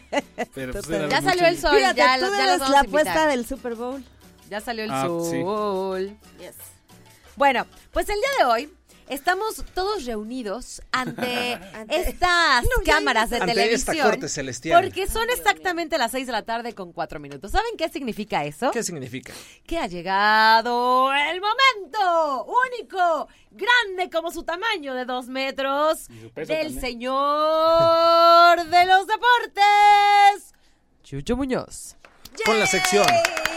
[0.54, 2.70] Pero, pues, Ya mucho- salió el sol, Fíjate, ya, tú los- ya eres los vamos
[2.74, 4.04] la apuesta del Super Bowl.
[4.50, 5.42] Ya salió el Ah, sí.
[5.42, 6.18] sol.
[7.36, 8.74] Bueno, pues el día de hoy
[9.10, 13.96] estamos todos reunidos ante Ante- estas No, cámaras de Ante televisión.
[13.96, 14.82] esta corte celestial.
[14.82, 17.52] Porque son exactamente las 6 de la tarde con 4 minutos.
[17.52, 18.72] ¿Saben qué significa eso?
[18.72, 19.34] ¿Qué significa?
[19.66, 26.80] Que ha llegado el momento único, grande como su tamaño de dos metros, del también.
[26.82, 30.54] señor de los deportes,
[31.04, 31.96] Chucho Muñoz.
[32.46, 33.06] Con la sección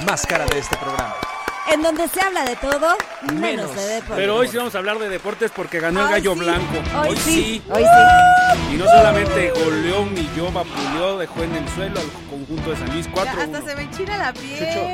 [0.07, 1.15] más cara de este programa.
[1.73, 2.97] En donde se habla de todo,
[3.29, 3.75] menos, Menos.
[3.77, 4.15] de deporte.
[4.17, 6.75] Pero hoy sí vamos a hablar de deportes porque ganó el gallo sí, blanco.
[7.09, 7.63] Hoy, sí.
[7.69, 8.75] Hoy sí.
[8.75, 13.09] Y no solamente goleó, humilló, vapuleó, dejó en el suelo al conjunto de San Luis
[13.13, 14.59] 4 Hasta se me enchina la piel.
[14.59, 14.89] Chucho,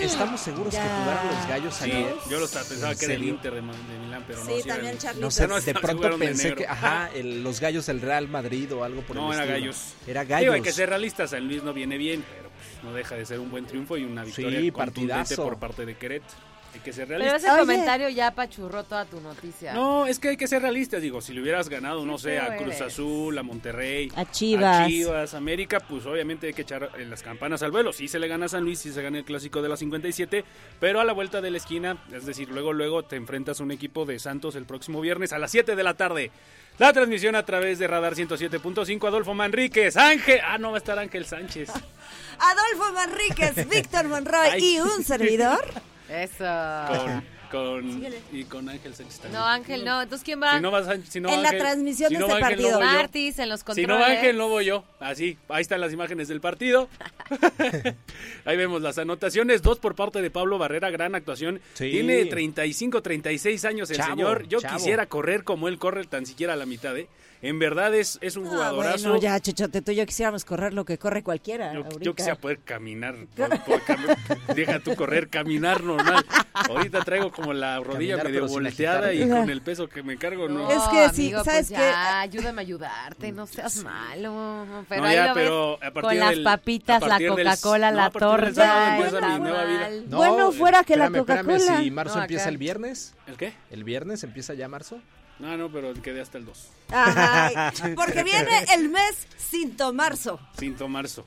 [0.00, 2.14] ¿estamos seguros que jugaron los gallos Sí, ayer?
[2.30, 3.24] yo lo pensaba ¿En que era el?
[3.24, 4.50] Inter de, Milán, pero no.
[4.50, 5.20] Sí, también Charlie.
[5.20, 8.72] No sé, No, de pronto de pensé que, ajá, el- los gallos del Real Madrid
[8.72, 9.58] o algo por el No, era estilo.
[9.60, 9.94] gallos.
[10.06, 10.54] Era Digo, gallos.
[10.54, 12.50] hay que ser realistas, San Luis no viene bien, pero
[12.82, 15.44] no deja de ser un buen triunfo y una victoria Sí, contundente partidazo.
[15.44, 16.51] por parte de Querétaro.
[16.74, 17.42] Hay que ser Pero realistas.
[17.42, 17.60] ese Oye.
[17.60, 19.74] comentario ya apachurró toda tu noticia.
[19.74, 22.46] No, es que hay que ser realistas, digo, si le hubieras ganado, no sé, a
[22.46, 22.80] feo Cruz eres.
[22.94, 24.80] Azul, a Monterrey, A Chivas.
[24.80, 27.92] a Chivas, América, pues obviamente hay que echar eh, las campanas al vuelo.
[27.92, 30.44] Sí se le gana a San Luis, sí se gana el clásico de la 57,
[30.80, 33.70] pero a la vuelta de la esquina, es decir, luego luego te enfrentas a un
[33.70, 36.30] equipo de Santos el próximo viernes a las 7 de la tarde.
[36.78, 40.98] La transmisión a través de Radar 107.5, Adolfo Manríquez, Ángel, ah, no va a estar
[40.98, 41.68] Ángel Sánchez.
[42.38, 44.76] Adolfo Manríquez, Víctor Monroy Ay.
[44.76, 45.62] y un servidor.
[46.12, 46.44] Eso.
[46.88, 49.40] Con, con, y con Ángel Sánchez también.
[49.40, 50.02] No, Ángel, no.
[50.02, 50.56] Entonces, ¿quién va?
[50.56, 52.56] Si no va Sánchez- si no En la Ángel- transmisión si de no este Ángel,
[52.62, 52.80] partido.
[52.80, 53.88] Martis en los Si controles.
[53.88, 54.84] no va Ángel, no voy yo.
[55.00, 56.88] Así, ahí están las imágenes del partido.
[58.44, 61.60] ahí vemos las anotaciones, dos por parte de Pablo Barrera, gran actuación.
[61.74, 61.90] Sí.
[61.90, 64.48] Tiene 35, 36 años el Chavo, señor.
[64.48, 64.76] Yo chavo.
[64.76, 67.08] quisiera correr como él corre, tan siquiera a la mitad, ¿eh?
[67.42, 69.08] En verdad es, es un Ah, jugadorazo.
[69.10, 71.72] bueno, ya, Chechote, tú y yo quisiéramos correr lo que corre cualquiera.
[72.00, 73.16] Yo, quisiera poder caminar.
[73.36, 76.24] por- por cam- deja tú correr, caminar normal.
[76.54, 80.48] Ahorita traigo como la rodilla Caminar, medio volteada y con el peso que me cargo,
[80.48, 80.60] ¿no?
[80.60, 81.84] No, Es que sí, amigo, ¿sabes pues qué?
[81.84, 84.64] ya, ayúdame a ayudarte, no seas malo.
[84.88, 87.18] Pero No, ahí ya, lo pero ves a partir con las del- papitas, a la
[87.28, 88.96] Coca-Cola, no, la torta.
[88.96, 89.80] empieza está mi nueva vida.
[89.80, 90.10] mal.
[90.10, 91.80] No, Bueno, fuera que la espérame, espérame, Coca-Cola.
[91.82, 93.52] si marzo No, empieza el viernes, ¿El qué?
[93.72, 95.00] el viernes empieza ya marzo.
[95.42, 96.68] No, no, pero quedé hasta el 2.
[96.92, 100.38] Ajá, porque viene el mes sin tomarzo.
[100.56, 101.26] Sin tomarzo.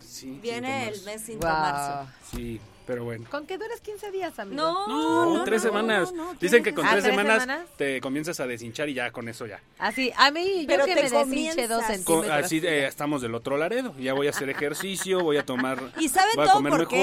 [0.00, 2.10] Sí, Viene sin el mes sin tomarzo.
[2.30, 3.24] Sí, pero bueno.
[3.30, 4.60] Con que dures 15 días, amigo.
[4.62, 6.12] No, No, no, tres no, semanas.
[6.12, 7.66] no, no, Dicen que con Ah, tres, ¿tres semanas, semanas?
[7.78, 9.60] te comienzas a deshinchar y ya con eso ya.
[9.78, 12.26] Así, a mí, Pero yo que te me deshinche dos centímetros.
[12.26, 13.94] Co- así eh, estamos del otro laredo.
[13.98, 15.80] Ya voy a hacer ejercicio, voy a tomar.
[15.98, 16.96] ¿Y saben voy a todo comer por qué?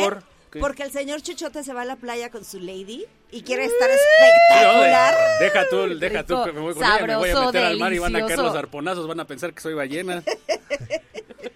[0.59, 3.87] Porque el señor Chuchote se va a la playa con su lady y quiere estar
[3.89, 5.15] No, espectacular.
[5.39, 7.77] deja tú, deja tú que me voy con ella, me voy a sabroso, meter al
[7.77, 8.49] mar y van a caer delicioso.
[8.53, 10.23] los arponazos, van a pensar que soy ballena.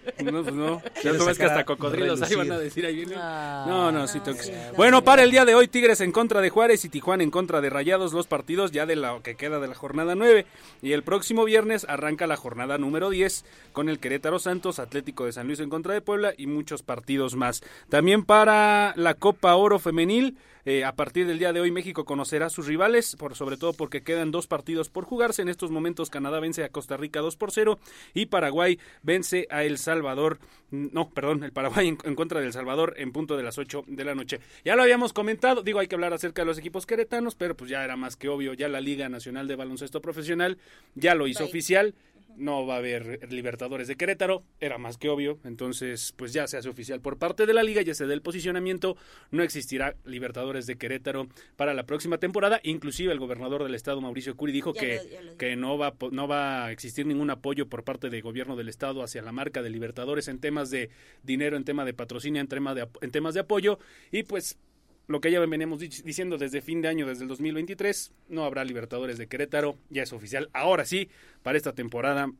[0.24, 0.82] No, pues no.
[0.82, 3.14] Ya Quieres tú ves que hasta cocodrilos ahí van a decir ahí viene.
[3.16, 6.40] Ah, No, no, sí tengo que- Bueno, para el día de hoy, Tigres en contra
[6.40, 9.60] de Juárez y Tijuana en contra de Rayados, los partidos ya de lo que queda
[9.60, 10.46] de la jornada 9.
[10.82, 15.32] Y el próximo viernes arranca la jornada número 10 con el Querétaro Santos, Atlético de
[15.32, 17.62] San Luis en contra de Puebla y muchos partidos más.
[17.88, 20.36] También para la Copa Oro Femenil.
[20.64, 23.72] Eh, a partir del día de hoy México conocerá a sus rivales, por, sobre todo
[23.72, 25.42] porque quedan dos partidos por jugarse.
[25.42, 27.78] En estos momentos Canadá vence a Costa Rica 2 por 0
[28.14, 30.38] y Paraguay vence a El Salvador.
[30.70, 34.04] No, perdón, el Paraguay en, en contra del Salvador en punto de las 8 de
[34.04, 34.40] la noche.
[34.64, 37.70] Ya lo habíamos comentado, digo, hay que hablar acerca de los equipos queretanos, pero pues
[37.70, 40.58] ya era más que obvio, ya la Liga Nacional de Baloncesto Profesional
[40.94, 41.94] ya lo hizo oficial.
[42.36, 46.56] No va a haber Libertadores de Querétaro, era más que obvio, entonces pues ya se
[46.56, 48.96] hace oficial por parte de la liga, ya se da el posicionamiento,
[49.30, 54.36] no existirá Libertadores de Querétaro para la próxima temporada, inclusive el gobernador del estado Mauricio
[54.36, 57.68] Curi dijo Ya que, lo- lo que no va no va a existir ningún apoyo
[57.68, 60.90] por parte del gobierno del estado hacia la marca de Libertadores en temas de
[61.22, 63.78] dinero, en tema de patrocinio, en tema de en temas de apoyo
[64.10, 64.58] y pues
[65.06, 68.64] lo que ya veníamos dic- diciendo desde fin de año, desde el 2023, no habrá
[68.64, 70.48] Libertadores de Querétaro, ya es oficial.
[70.52, 71.08] Ahora sí,
[71.42, 72.30] para esta temporada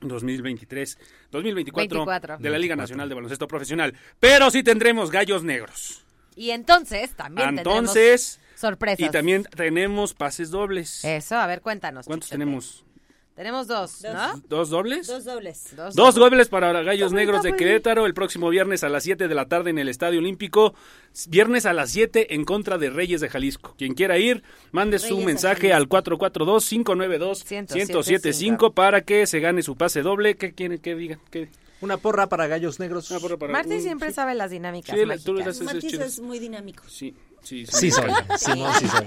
[0.00, 0.98] 2023,
[1.30, 2.38] 2024 24.
[2.38, 3.94] de la Liga Nacional de Baloncesto Profesional.
[4.20, 6.04] Pero sí tendremos gallos negros.
[6.34, 9.00] Y entonces también Entonces, Sorpresas.
[9.00, 11.04] Y también tenemos pases dobles.
[11.04, 12.06] Eso, a ver, cuéntanos.
[12.06, 12.84] ¿Cuántos tenemos?
[13.34, 14.42] Tenemos dos, ¿no?
[14.46, 15.06] ¿Dos dobles?
[15.06, 15.74] Dos dobles.
[15.74, 15.94] Dos.
[15.94, 19.46] Dos dobles para Gallos Negros de Querétaro el próximo viernes a las 7 de la
[19.46, 20.74] tarde en el Estadio Olímpico.
[21.28, 23.74] Viernes a las 7 en contra de Reyes de Jalisco.
[23.78, 30.02] Quien quiera ir, mande su Reyes mensaje al 442-592-1075 para que se gane su pase
[30.02, 30.36] doble.
[30.36, 31.18] ¿Qué quieren que digan?
[31.30, 31.48] ¿Qué?
[31.82, 33.10] Una porra para gallos negros.
[33.10, 34.14] Una porra para- Martín siempre sí.
[34.14, 36.06] sabe las dinámicas Sí, la- tú haces chidas.
[36.06, 36.82] es muy dinámico.
[36.88, 37.72] Sí, sí, sí.
[37.76, 38.10] Sí soy.
[38.38, 39.06] Simón, sí soy.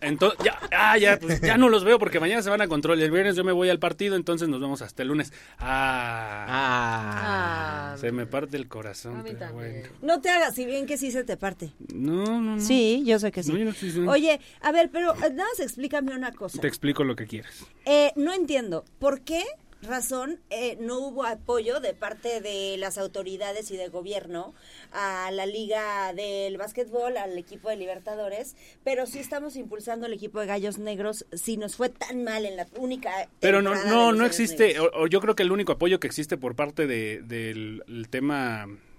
[0.00, 3.00] Entonces, ya, ah, ya, pues, ya no los veo porque mañana se van a control.
[3.00, 5.32] El viernes yo me voy al partido, entonces nos vemos hasta el lunes.
[5.60, 7.92] Ah, Ah.
[7.92, 9.14] Ah, se me parte el corazón.
[9.20, 9.72] A mí pero también.
[9.82, 9.88] bueno.
[10.02, 11.72] No te hagas, si bien que sí se te parte.
[11.94, 12.60] No, no, no.
[12.60, 13.52] Sí, yo sé que sí.
[13.52, 16.60] No, yo no estoy diciendo- Oye, a ver, pero eh, nada más explícame una cosa.
[16.60, 17.64] Te explico lo que quieras.
[17.84, 19.44] Eh, no entiendo, ¿por qué
[19.82, 24.54] razón eh, no hubo apoyo de parte de las autoridades y del gobierno
[24.92, 30.40] a la liga del básquetbol, al equipo de Libertadores, pero sí estamos impulsando el equipo
[30.40, 34.12] de Gallos Negros si nos fue tan mal en la única Pero no, de no,
[34.12, 37.22] no existe, o, o yo creo que el único apoyo que existe por parte de,
[37.22, 38.91] del el tema pues,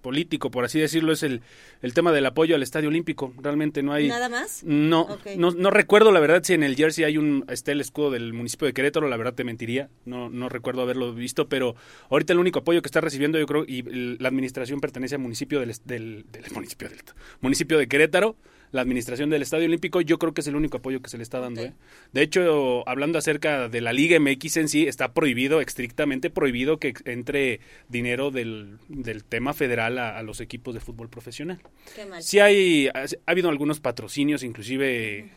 [0.00, 1.42] político, por así decirlo, es el,
[1.82, 3.32] el tema del apoyo al Estadio Olímpico.
[3.40, 4.08] Realmente no hay...
[4.08, 4.64] ¿Nada más?
[4.64, 8.10] No, no, no recuerdo la verdad si en el jersey hay un está el escudo
[8.10, 11.76] del municipio de Querétaro, la verdad te mentiría, no no recuerdo haberlo visto, pero
[12.08, 13.82] ahorita el único apoyo que está recibiendo yo creo y
[14.18, 16.98] la administración pertenece al municipio del, del municipio del
[17.40, 18.36] municipio de Querétaro,
[18.72, 21.22] la administración del Estadio Olímpico, yo creo que es el único apoyo que se le
[21.22, 21.62] está dando.
[21.62, 21.72] ¿eh?
[22.12, 26.94] De hecho, hablando acerca de la Liga MX en sí, está prohibido, estrictamente prohibido que
[27.04, 31.60] entre dinero del, del tema federal a- a los equipos de fútbol profesional.
[31.96, 32.22] Qué mal.
[32.22, 35.30] Sí hay, ha, ha habido algunos patrocinios, inclusive...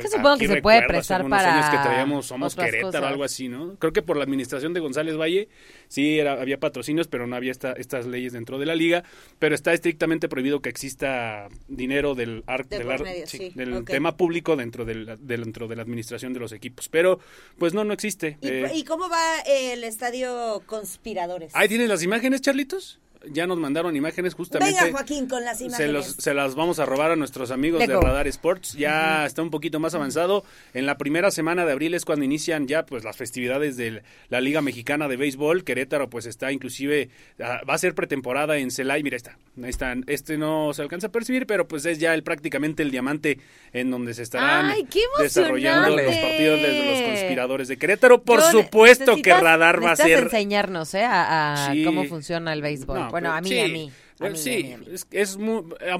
[0.00, 3.02] que supongo que se puede prestar para años que traíamos Somos Querétaro, cosas.
[3.04, 3.76] algo así, ¿no?
[3.76, 5.48] Creo que por la administración de González Valle
[5.88, 9.04] sí era, había patrocinios, pero no había esta, estas leyes dentro de la liga,
[9.38, 13.52] pero está estrictamente prohibido que exista dinero del, ar- De del, ar- medio, sí, sí,
[13.54, 16.88] del tema público dentro de, la, de- dentro de la administración de los equipos.
[16.88, 17.18] Pero,
[17.58, 18.38] pues no, no existe.
[18.40, 21.52] ¿Y, Eh, y cómo va el estadio Conspiradores?
[21.54, 22.98] Ahí tienes las imágenes, Charlitos.
[23.28, 24.78] Ya nos mandaron imágenes justamente.
[24.82, 25.92] Venga, Joaquín, con las Se, imágenes.
[25.92, 27.86] los- se las vamos a robar a nuestros amigos de.
[27.88, 28.72] Radar Sports.
[28.74, 30.42] Ya está un poquito más avanzado.
[30.72, 34.40] En la primera semana de abril es cuando inician ya pues las festividades de la
[34.40, 35.64] Liga Mexicana de Béisbol.
[35.64, 37.10] Querétaro pues está inclusive,
[37.42, 39.02] ah, va a ser pretemporada en Celay.
[39.02, 40.02] Mira, está, ahí están.
[40.06, 43.38] Este no se alcanza a percibir, pero pues es ya el prácticamente el diamante
[43.74, 48.22] en donde se estarán ¡Ay, qué desarrollando los partidos de los conspiradores de Querétaro.
[48.22, 50.24] Por Yo supuesto que Radar va a ser...
[50.24, 51.04] enseñarnos, ¿eh?
[51.04, 51.84] A, a Sí.
[51.84, 52.98] cómo funciona el béisbol.
[52.98, 53.60] No, bueno, pero a mí, sí.
[53.60, 53.92] a mí.
[54.20, 54.74] A Bueno, mí, sí.
[54.92, 55.38] Es, es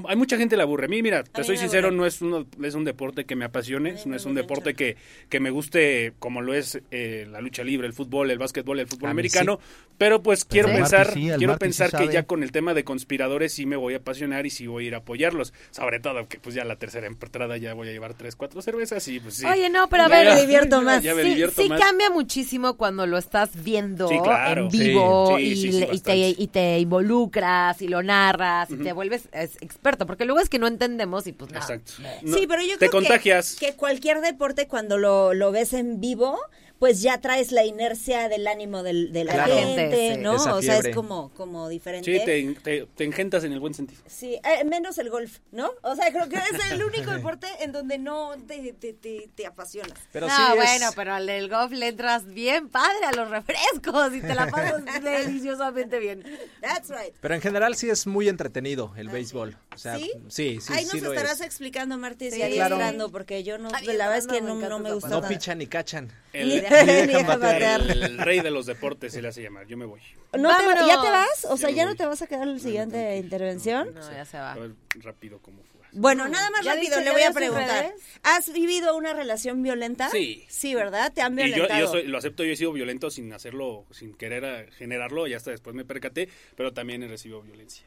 [0.07, 0.85] hay mucha gente le aburre.
[0.85, 1.97] A mí, mira, te soy sincero, aburre.
[1.97, 4.95] no es, uno, es un deporte que me apasione, no es un deporte que,
[5.29, 8.87] que me guste como lo es eh, la lucha libre, el fútbol, el básquetbol, el
[8.87, 9.59] fútbol americano,
[9.97, 13.53] pero pues quiero pensar, sí, quiero sí pensar que ya con el tema de conspiradores
[13.53, 16.39] sí me voy a apasionar y sí voy a ir a apoyarlos, sobre todo que
[16.39, 19.45] pues ya la tercera entrada ya voy a llevar tres, cuatro cervezas y pues sí.
[19.47, 21.03] Oye, no, pero a ver, ya, me divierto ya, más.
[21.03, 21.79] ya me sí, divierto sí más.
[21.81, 25.79] cambia muchísimo cuando lo estás viendo Sí, claro, en vivo sí, sí, y, sí, sí,
[25.79, 30.25] le- y te, y te involucras y lo narras y te vuelves es, experto, porque
[30.25, 31.73] luego es que no entendemos y pues nada.
[31.73, 31.93] Exacto.
[32.25, 33.55] sí, pero yo te creo contagias.
[33.55, 36.37] Que, que cualquier deporte cuando lo, lo ves en vivo,
[36.81, 39.53] pues ya traes la inercia del ánimo del, de la Claro.
[39.55, 40.19] gente, Sí.
[40.19, 40.35] ¿no?
[40.37, 42.11] Esa O sea, es como, como diferente.
[42.19, 44.01] Sí, te, te, te engentas en el buen sentido.
[44.07, 45.69] Sí, eh, menos el golf, ¿no?
[45.83, 49.45] O sea, creo que es el único deporte en donde no te, te, te, te
[49.45, 49.93] apasionas.
[50.11, 53.29] Pero no, sí es- bueno, pero al del golf le entras bien padre a los
[53.29, 56.23] refrescos y te la pasas deliciosamente bien.
[56.61, 57.13] That's right.
[57.21, 59.55] Pero en general sí es muy entretenido el béisbol.
[59.75, 60.11] O sea, ¿Sí?
[60.29, 61.45] sí, sí, Ahí sí nos lo estarás es.
[61.45, 62.77] explicando, Martis, Sí, y claro.
[63.11, 65.29] porque yo no, Ay, la verdad es que no, no me gusta No nada.
[65.29, 66.11] pichan ni cachan.
[66.33, 66.65] El,
[67.07, 67.81] dejan batear.
[67.81, 69.67] el rey de los deportes se le hace llamar.
[69.67, 70.01] Yo me voy.
[70.37, 70.63] ¿No te-.
[70.87, 71.45] ¿Ya te vas?
[71.49, 71.97] O sea, Ya me ¿ya no voy.
[71.97, 73.93] te vas a quedar en la siguiente intervención?
[73.93, 74.53] No, ya se va.
[74.53, 75.89] A ver, rápido como fugas.
[75.93, 77.93] Bueno, nada más ¿Ya rápido, dice- le voy a preguntar.
[78.23, 80.09] ¿Has vivido una relación violenta?
[80.09, 80.45] Sí.
[80.47, 81.11] Sí, ¿verdad?
[81.13, 81.79] Te han Y yo, violentado.
[81.81, 85.51] yo soy, lo acepto, yo he sido violento sin hacerlo, sin querer generarlo, y hasta
[85.51, 87.85] después me percaté, pero también he recibido violencia.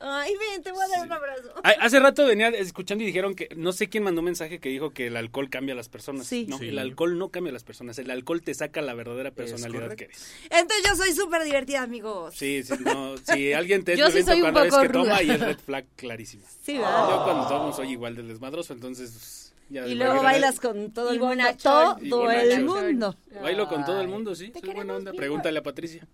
[0.00, 1.52] Ay, ven, te voy a dar un abrazo.
[1.62, 4.90] Hace rato venía escuchando y dijeron que, no sé quién mandó un mensaje que dijo
[4.90, 6.26] que el alcohol cambia a las personas.
[6.26, 6.46] Sí.
[6.48, 6.68] No, Sí.
[6.68, 10.04] el alcohol no cambia a las personas, el alcohol te saca la verdadera personalidad que
[10.04, 10.32] eres.
[10.44, 12.34] Entonces yo soy súper divertida, amigos.
[12.36, 14.82] Sí, sí, no, si alguien te es Yo sí violento soy un cada vez poco
[14.82, 15.22] que toma ruda.
[15.22, 16.44] y es red flag clarísima.
[16.62, 17.08] Sí, ¿verdad?
[17.10, 19.10] Yo cuando tomo soy igual de desmadroso, entonces...
[19.12, 21.44] pues, ya Y luego bailas con todo el mundo.
[21.60, 23.16] Todo el mundo.
[23.42, 24.52] Bailo con todo el mundo, sí.
[24.60, 25.12] Soy buena onda.
[25.12, 26.06] Pregúntale a Patricia.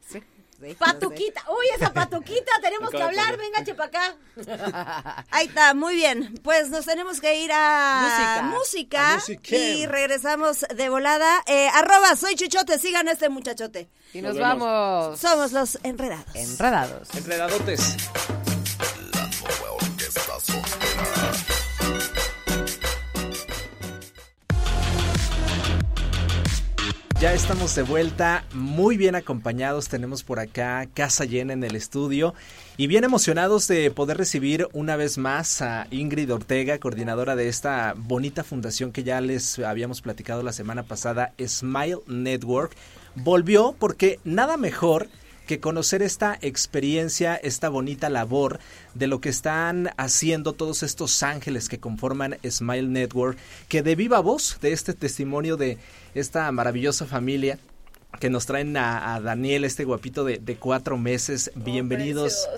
[0.78, 4.14] Patuquita, uy, esa patuquita, tenemos que hablar, venga, chepa acá.
[5.30, 6.34] Ahí está, muy bien.
[6.42, 8.42] Pues nos tenemos que ir a Música.
[8.58, 9.76] música, A musiquén.
[9.78, 11.42] y regresamos de volada.
[11.46, 13.88] Eh, arroba, soy Chuchote, sigan a este muchachote.
[14.12, 16.34] Y nos, Nos vamos Somos los enredados.
[16.34, 17.08] enredados.
[17.16, 17.96] Enredadotes.
[27.23, 29.89] Ya estamos de vuelta, muy bien acompañados.
[29.89, 32.35] Tenemos por acá casa llena en el estudio
[32.77, 37.95] y bien emocionados de poder recibir una vez más a Ingrid Ortega, coordinadora de esta
[37.97, 42.75] bonita fundación que ya les habíamos platicado la semana pasada, Smile Network.
[43.14, 45.07] Volvió porque nada mejor
[45.53, 48.59] que conocer esta experiencia, esta bonita labor
[48.94, 53.36] de lo que están haciendo todos estos ángeles que conforman Smile Network,
[53.68, 55.76] que de viva voz de este testimonio de
[56.14, 57.59] esta maravillosa familia
[58.20, 61.50] que nos traen a, a Daniel, este guapito de, de cuatro meses.
[61.54, 62.48] Bienvenidos.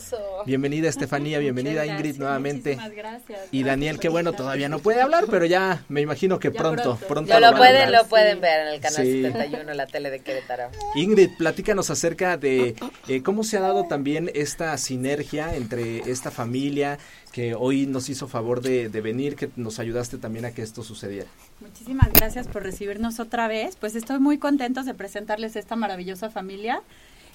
[0.47, 2.77] Bienvenida Estefanía, bienvenida Ingrid nuevamente.
[2.77, 3.41] Muchísimas gracias.
[3.51, 6.97] Y Daniel, que bueno, todavía no puede hablar, pero ya me imagino que Ya pronto,
[6.97, 7.07] pronto.
[7.07, 7.33] pronto.
[7.35, 9.23] Lo, lo va a pueden, lo pueden ver en el canal Sí.
[9.23, 10.65] 71, la tele de Querétaro.
[10.97, 12.75] Ingrid, platícanos acerca de
[13.09, 16.99] eh, cómo se ha dado también esta sinergia entre esta familia
[17.35, 20.85] que hoy nos hizo favor de, de venir, que nos ayudaste también a que esto
[20.85, 21.27] sucediera.
[21.61, 23.75] Muchísimas gracias por recibirnos otra vez.
[23.75, 26.81] Pues estoy muy contentos de presentarles esta maravillosa familia.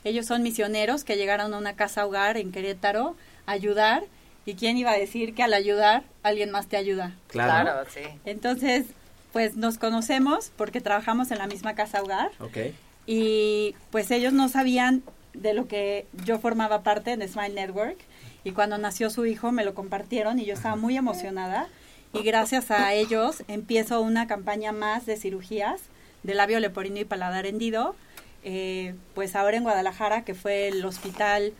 [0.06, 4.06] Ellos son misioneros que llegaron a una casa hogar en Querétaro a ayudar.
[4.46, 7.14] ¿Y quién iba a decir que al ayudar alguien más te ayuda?
[7.28, 7.70] Claro.
[7.70, 8.00] Claro, sí.
[8.24, 8.86] Entonces,
[9.34, 12.58] pues nos conocemos porque trabajamos en la misma casa hogar Ok.
[13.06, 17.98] y pues ellos no sabían de lo que yo formaba parte de Smile Network
[18.44, 21.68] y cuando nació su hijo me lo compartieron y yo estaba muy emocionada.
[22.14, 25.82] Y gracias a ellos empiezo una campaña más de cirugías
[26.24, 27.96] de labio leporino y paladar hendido
[28.44, 31.54] eh, pues ahora en Guadalajara que fue el hospital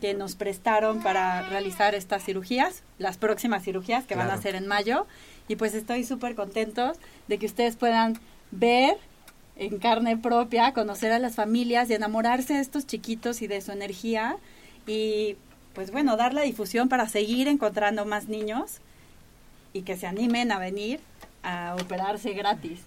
[0.00, 4.66] que nos prestaron para realizar estas cirugías las próximas cirugías que van a ser en
[4.66, 5.06] mayo.
[5.48, 6.96] Y pues estoy súper contentos
[7.28, 8.18] de que ustedes puedan
[8.50, 8.96] ver
[9.56, 13.72] en carne propia, conocer a las familias y enamorarse de estos chiquitos y de su
[13.72, 14.36] energía.
[14.86, 15.36] Y
[15.74, 18.78] pues bueno, dar la difusión para seguir encontrando más niños
[19.72, 21.00] y que se animen a venir
[21.42, 22.80] a operarse gratis.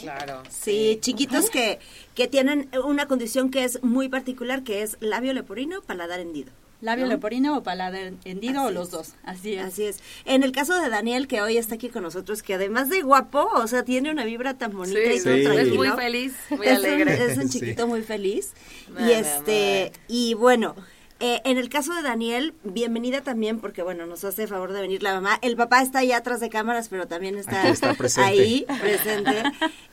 [0.00, 0.42] Claro.
[0.50, 1.78] Sí, chiquitos que,
[2.14, 6.52] que tienen una condición que es muy particular, que es labio leporino, paladar hendido.
[6.80, 7.10] Labio ¿no?
[7.12, 8.90] leporino o paladar hendido Así o los es.
[8.92, 9.14] dos.
[9.24, 9.64] Así es.
[9.64, 9.98] Así es.
[10.26, 13.48] En el caso de Daniel, que hoy está aquí con nosotros, que además de guapo,
[13.54, 15.40] o sea, tiene una vibra tan bonita y todo sí.
[15.58, 17.24] es muy feliz, muy es un- alegre.
[17.32, 17.58] es un Sí.
[17.58, 18.52] chiquito muy feliz.
[19.00, 20.76] Y este, y bueno,
[21.20, 25.02] eh, en el caso de Daniel, bienvenida también, porque bueno, nos hace favor de venir
[25.02, 25.38] la mamá.
[25.42, 28.28] El papá está allá atrás de cámaras, pero también está, Aquí está presente.
[28.28, 29.42] ahí, presente.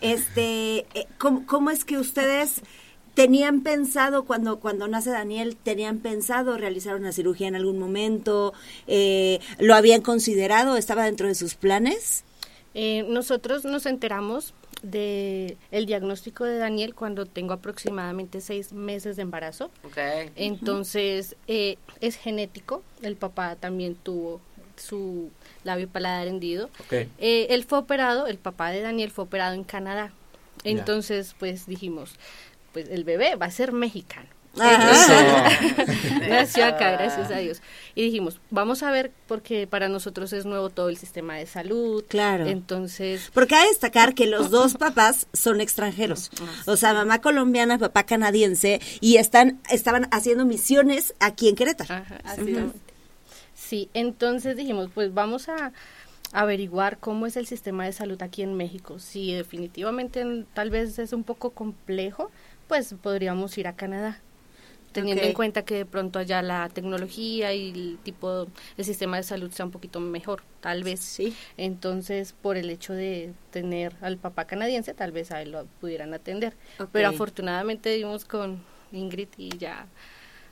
[0.01, 2.61] Este, eh, ¿cómo, cómo es que ustedes
[3.15, 8.53] tenían pensado cuando cuando nace Daniel tenían pensado realizar una cirugía en algún momento
[8.87, 12.25] Eh, lo habían considerado estaba dentro de sus planes
[12.73, 14.53] Eh, nosotros nos enteramos
[14.91, 19.71] de el diagnóstico de Daniel cuando tengo aproximadamente seis meses de embarazo.
[19.83, 19.97] Ok.
[20.35, 22.83] Entonces eh, es genético.
[23.01, 24.41] El papá también tuvo
[24.77, 25.31] su
[25.63, 26.69] labio paladar hendido.
[26.81, 26.93] Ok.
[27.17, 30.11] Eh, él fue operado, el papá de Daniel fue operado en Canadá.
[30.63, 32.15] Entonces, pues dijimos,
[32.73, 34.27] pues el bebé va a ser mexicano.
[36.29, 37.61] Nació acá, gracias a Dios.
[37.93, 42.03] Y dijimos, vamos a ver, porque para nosotros es nuevo todo el sistema de salud.
[42.07, 42.45] Claro.
[42.45, 46.29] Entonces, porque hay que destacar que los dos papás son extranjeros
[46.65, 52.19] o sea mamá colombiana papá canadiense y están estaban haciendo misiones aquí en Querétaro Ajá,
[52.23, 52.55] Así.
[53.53, 55.71] Sí, entonces dijimos, pues vamos a
[56.33, 58.99] averiguar cómo es el sistema de salud aquí en México.
[58.99, 62.29] Si definitivamente tal vez es un poco complejo,
[62.67, 64.21] pues podríamos ir a Canadá.
[64.95, 69.23] Teniendo en cuenta que de pronto allá la tecnología y el tipo, el sistema de
[69.23, 71.01] salud sea un poquito mejor, tal vez.
[71.01, 71.35] Sí.
[71.57, 76.13] Entonces, por el hecho de tener al papá canadiense, tal vez a él lo pudieran
[76.13, 76.55] atender.
[76.91, 79.87] Pero afortunadamente dimos con Ingrid y ya,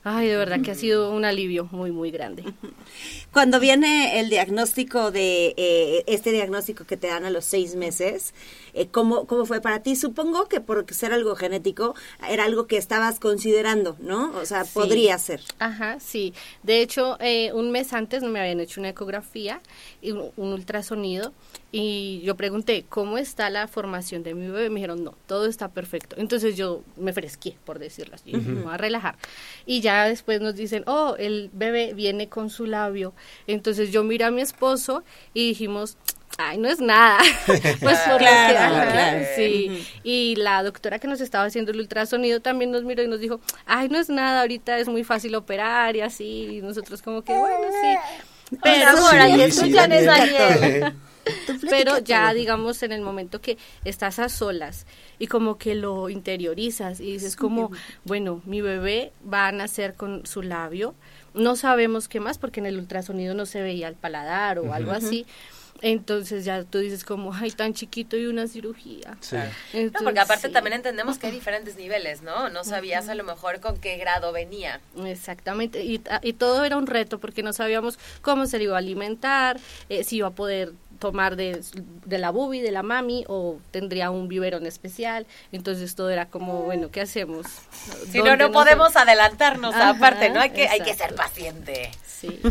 [0.04, 2.44] ay, de verdad que ha sido un alivio muy, muy grande.
[3.32, 8.34] Cuando viene el diagnóstico de eh, este diagnóstico que te dan a los seis meses,
[8.74, 9.96] eh, ¿cómo, ¿cómo fue para ti?
[9.96, 11.94] Supongo que por ser algo genético
[12.28, 14.32] era algo que estabas considerando, ¿no?
[14.36, 14.70] O sea, Sí.
[14.74, 15.40] podría ser.
[15.58, 16.32] Ajá, sí.
[16.62, 19.60] De hecho, eh, un mes antes me habían hecho una ecografía
[20.00, 21.32] y un, un ultrasonido
[21.76, 24.70] y yo pregunté, ¿cómo está la formación de mi bebé?
[24.70, 26.14] Me dijeron, no, todo está perfecto.
[26.20, 29.16] Entonces yo me fresqué, por decirlo así, me voy a relajar.
[29.66, 33.12] Y ya después nos dicen, oh, el bebé viene con su labio.
[33.48, 35.02] Entonces yo miré a mi esposo
[35.32, 35.96] y dijimos,
[36.38, 37.18] ay, no es nada.
[37.80, 39.26] pues por lo que, Claro, ajá, claro.
[39.34, 39.84] sí.
[40.04, 43.40] Y la doctora que nos estaba haciendo el ultrasonido también nos miró y nos dijo,
[43.66, 46.58] ay, no es nada, ahorita es muy fácil operar y así.
[46.58, 48.56] Y nosotros como que, bueno, sí.
[48.62, 50.94] Pero, amor, ahí Sí, escuchan sí, es Daniel.
[51.70, 54.86] Pero ya digamos en el momento que estás a solas
[55.18, 57.70] y como que lo interiorizas y dices como,
[58.04, 60.94] bueno, mi bebé va a nacer con su labio,
[61.34, 64.92] no sabemos qué más porque en el ultrasonido no se veía el paladar o algo
[64.92, 65.26] así.
[65.82, 69.18] Entonces ya tú dices como, ay, tan chiquito y una cirugía.
[69.20, 69.36] Sí.
[69.74, 70.52] No, porque aparte sí.
[70.52, 72.48] también entendemos que hay diferentes niveles, ¿no?
[72.48, 74.80] No sabías a lo mejor con qué grado venía.
[75.04, 78.78] Exactamente, y, y todo era un reto porque no sabíamos cómo se le iba a
[78.78, 81.60] alimentar, eh, si iba a poder tomar de,
[82.04, 85.26] de la bubi, de la mami, o tendría un biberón especial.
[85.52, 87.46] Entonces todo era como, bueno, ¿qué hacemos?
[88.10, 90.40] Si no, ¿Dónde no podemos adelantarnos, Ajá, aparte, ¿no?
[90.40, 91.90] Hay que, hay que ser paciente.
[92.06, 92.40] Sí.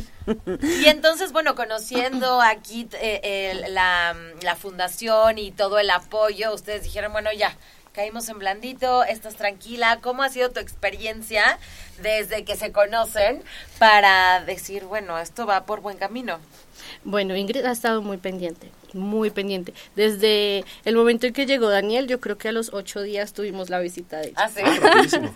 [0.82, 6.84] Y entonces, bueno, conociendo aquí eh, el- la, la fundación y todo el apoyo, ustedes
[6.84, 7.56] dijeron, bueno, ya,
[7.92, 10.00] caímos en blandito, estás tranquila.
[10.02, 11.58] ¿Cómo ha sido tu experiencia
[12.02, 13.44] desde que se conocen
[13.80, 16.40] para decir, bueno, esto va por buen camino?
[17.06, 19.74] Bueno, Ingrid ha estado muy pendiente, muy pendiente.
[19.96, 23.70] Desde el momento en que llegó Daniel, yo creo que a los ocho días tuvimos
[23.70, 24.36] la visita de ella.
[24.38, 24.62] Ah, sí.
[24.62, 25.34] rapidísimo.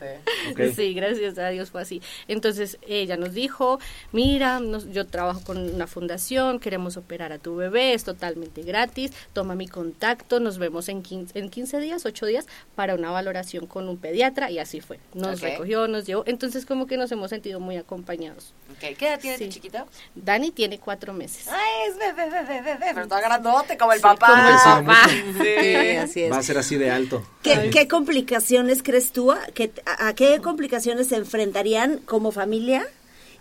[0.56, 0.74] Sí.
[0.76, 2.02] Sí, gracias a Dios fue así.
[2.28, 3.80] Entonces ella nos dijo,
[4.12, 9.12] mira, nos- yo trabajo con una fundación, queremos operar a tu bebé, es totalmente gratis,
[9.34, 12.46] toma mi contacto, nos vemos en 15, en 15 días, 8 días,
[12.76, 15.00] para una valoración con un pediatra y así fue.
[15.14, 18.54] Nos recogió, nos llevó, entonces como que nos hemos sentido muy acompañados.
[18.80, 19.46] ¿Qué edad tiene Sí.
[19.46, 19.88] tu chiquito?
[20.16, 21.48] Dani tiene cuatro meses.
[21.50, 24.28] Ay, es bebé, bebé, bebé, pero está grandote como el Sí, papá.
[24.28, 25.10] como el papá.
[25.10, 26.32] Sí, así es.
[26.32, 27.26] Va a ser así de alto.
[27.44, 29.32] ¿Qué, qué complicaciones crees tú?
[29.32, 32.86] a- que- a, a qué complicaciones se enfrentarían como familia?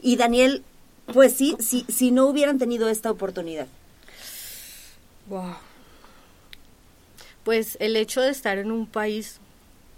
[0.00, 0.62] Y Daniel,
[1.12, 3.66] pues sí, si, si no hubieran tenido esta oportunidad.
[5.28, 5.56] Wow.
[7.44, 9.38] Pues el hecho de estar en un país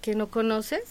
[0.03, 0.83] que no conoces,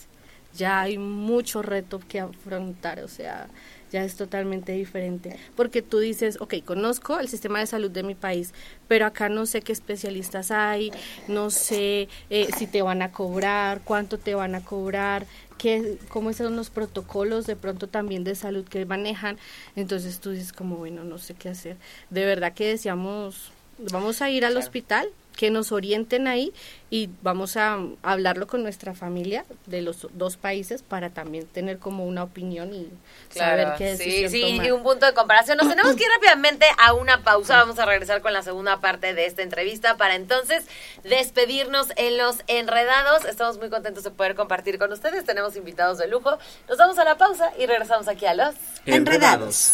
[0.55, 3.47] ya hay mucho reto que afrontar, o sea,
[3.92, 5.38] ya es totalmente diferente.
[5.56, 8.54] Porque tú dices, ok, conozco el sistema de salud de mi país,
[8.88, 10.92] pero acá no sé qué especialistas hay,
[11.28, 15.26] no sé eh, si te van a cobrar, cuánto te van a cobrar,
[15.58, 19.38] qué, cómo son los protocolos de pronto también de salud que manejan.
[19.76, 21.78] Entonces tú dices como, bueno, no sé qué hacer.
[22.10, 23.52] De verdad que decíamos,
[23.92, 25.08] vamos a ir al hospital,
[25.38, 26.52] que nos orienten ahí
[26.90, 32.06] y vamos a hablarlo con nuestra familia de los dos países para también tener como
[32.06, 32.90] una opinión y
[33.30, 34.66] saber qué sí, decisión sí, tomar.
[34.66, 35.58] y un punto de comparación.
[35.58, 37.58] Nos tenemos que ir rápidamente a una pausa.
[37.58, 40.66] Vamos a regresar con la segunda parte de esta entrevista para entonces
[41.04, 43.26] despedirnos en los enredados.
[43.26, 45.24] Estamos muy contentos de poder compartir con ustedes.
[45.24, 46.38] Tenemos invitados de lujo.
[46.68, 49.74] Nos vamos a la pausa y regresamos aquí a los Enredados.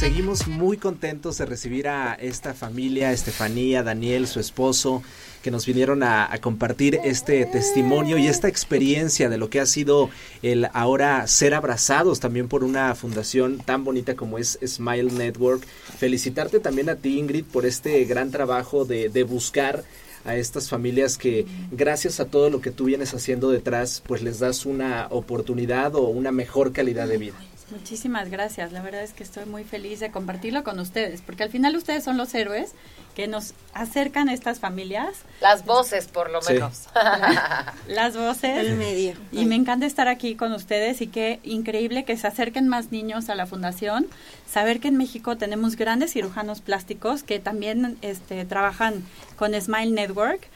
[0.00, 5.02] Seguimos muy contentos de recibir a esta familia, Estefanía, Daniel, su esposo,
[5.42, 10.08] que nos vinieron a, compartir este testimonio y esta experiencia de lo que ha sido
[10.40, 15.66] el ahora ser abrazados también por una fundación tan bonita como es Smile Network.
[15.98, 19.84] Felicitarte también a ti, Ingrid, por este gran trabajo de, de buscar
[20.24, 24.38] a estas familias que gracias a todo lo que tú vienes haciendo detrás, pues les
[24.38, 27.49] das una oportunidad o una mejor calidad de vida.
[27.70, 28.72] Muchísimas gracias.
[28.72, 32.02] La verdad es que estoy muy feliz de compartirlo con ustedes, porque al final ustedes
[32.04, 32.72] son los héroes
[33.14, 36.54] que nos acercan a estas familias, las voces, por lo Sí.
[36.54, 36.88] menos.
[37.88, 38.58] las voces.
[38.66, 39.14] El medio.
[39.32, 43.28] Y me encanta estar aquí con ustedes y qué increíble que se acerquen más niños
[43.28, 44.06] a la fundación.
[44.50, 49.04] Saber que en México tenemos grandes cirujanos plásticos que también este, trabajan
[49.36, 50.48] con Smile Network.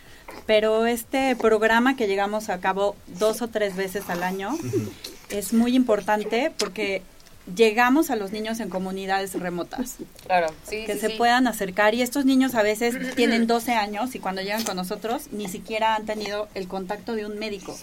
[0.47, 4.57] Pero este programa que llegamos a cabo dos o tres veces al año
[5.39, 7.03] es muy importante porque
[7.55, 11.15] llegamos a los niños en comunidades remotas claro, sí, que sí, se sí.
[11.19, 15.25] puedan acercar y estos niños a veces tienen 12 años y cuando llegan con nosotros
[15.31, 17.77] ni siquiera han tenido el contacto de un médico.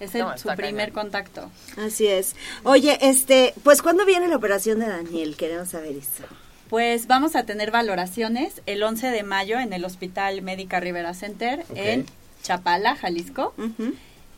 [0.00, 1.04] Es el- No, su primer cañón.
[1.10, 1.50] contacto.
[1.76, 2.34] Así es.
[2.62, 5.36] Oye, este, pues ¿cuándo viene la operación de Daniel?
[5.36, 6.22] Queremos saber esto.
[6.70, 11.64] Pues vamos a tener valoraciones el 11 de mayo en el Hospital Médica Rivera Center
[11.74, 12.06] en
[12.42, 13.54] Chapala, Jalisco.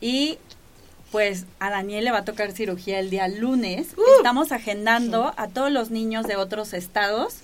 [0.00, 0.38] Y
[1.10, 3.88] pues a Daniel le va a tocar cirugía el día lunes.
[3.96, 4.16] Uh.
[4.18, 7.36] Estamos agendando a todos los niños de otros estados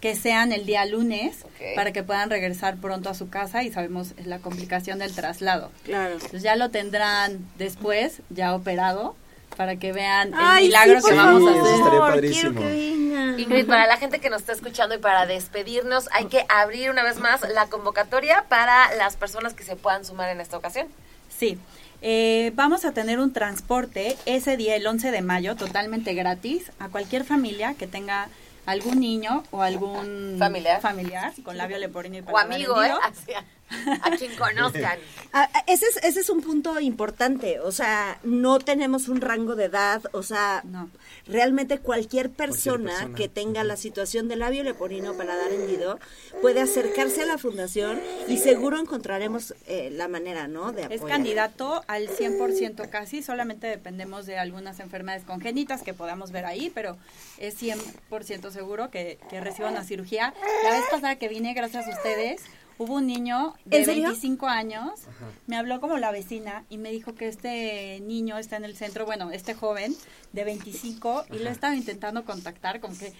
[0.00, 1.44] que sean el día lunes
[1.74, 5.70] para que puedan regresar pronto a su casa y sabemos la complicación del traslado.
[5.84, 6.14] Claro.
[6.14, 9.16] Entonces ya lo tendrán después, ya operado,
[9.56, 11.62] para que vean el milagro sí, que vamos a hacer.
[11.62, 12.52] eso estaría padrísimo.
[12.52, 13.40] quiero que venga.
[13.40, 17.02] Ingrid, para la gente que nos está escuchando y para despedirnos, hay que abrir una
[17.02, 20.88] vez más la convocatoria para las personas que se puedan sumar en esta ocasión.
[21.36, 21.58] Sí.
[22.02, 26.88] Eh, vamos a tener un transporte ese día, el 11 de mayo, totalmente gratis, a
[26.88, 28.28] cualquier familia que tenga
[28.66, 30.80] algún niño o algún Familiar.
[30.80, 32.90] familiar con labio leporino y O amigo, ¿eh?
[34.02, 34.98] A, quien conozcan.
[35.32, 39.64] Ah, ese, es, ese es un punto importante, o sea, no tenemos un rango de
[39.64, 40.88] edad, o sea, No.
[41.26, 43.14] realmente cualquier persona, persona.
[43.16, 45.98] que tenga la situación de labio leporino paladar hendido
[46.40, 50.72] puede acercarse a la fundación y seguro encontraremos eh, la manera, ¿no?
[50.72, 51.08] De Es apoyar.
[51.08, 56.96] candidato al 100% casi, solamente dependemos de algunas enfermedades congénitas que podamos ver ahí, pero
[57.38, 60.32] es 100% seguro que, que reciba una cirugía.
[60.64, 62.42] La vez pasada que vine, gracias a ustedes,
[62.78, 64.08] hubo un niño de ¿En serio?
[64.08, 65.00] 25 años,
[65.46, 69.06] me habló como la vecina y me dijo que este niño está en el centro,
[69.06, 69.94] bueno, este joven
[70.32, 73.12] de 25 y lo estaba intentando contactar, como que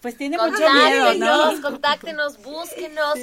[0.00, 1.60] pues tiene mucho miedo, ¿no?
[1.60, 3.18] Contáctenos, contáctenos, búsquenos.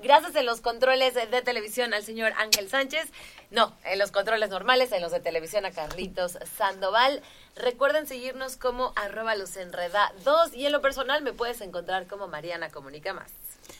[0.00, 3.08] Gracias en los controles de televisión al señor Ángel Sánchez.
[3.50, 7.22] No, en los controles normales, en los de televisión a Carlitos Sandoval.
[7.54, 10.54] Recuerden seguirnos como arroba los enredados.
[10.54, 13.30] Y en lo personal me puedes encontrar como Mariana Comunica Más.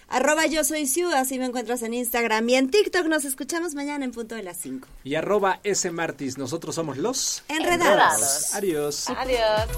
[0.09, 3.07] Arroba yo soy Siu, así me encuentras en Instagram y en TikTok.
[3.07, 4.87] Nos escuchamos mañana en punto de las 5.
[5.05, 6.37] Y arroba S Martis.
[6.39, 8.55] Nosotros somos los Enredados.
[8.55, 9.09] Adiós.
[9.11, 9.69] Adiós.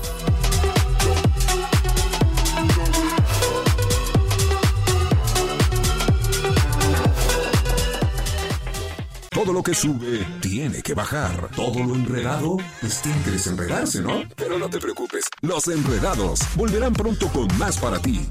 [9.34, 11.48] Todo lo que sube tiene que bajar.
[11.56, 14.22] Todo lo enredado, pues tiene que desenredarse, ¿no?
[14.36, 18.26] Pero no te preocupes, los enredados volverán pronto con más para ti.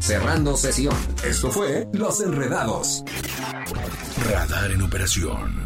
[0.00, 0.96] Cerrando sesión.
[1.24, 3.04] Esto fue Los Enredados.
[4.28, 5.65] Radar en operación.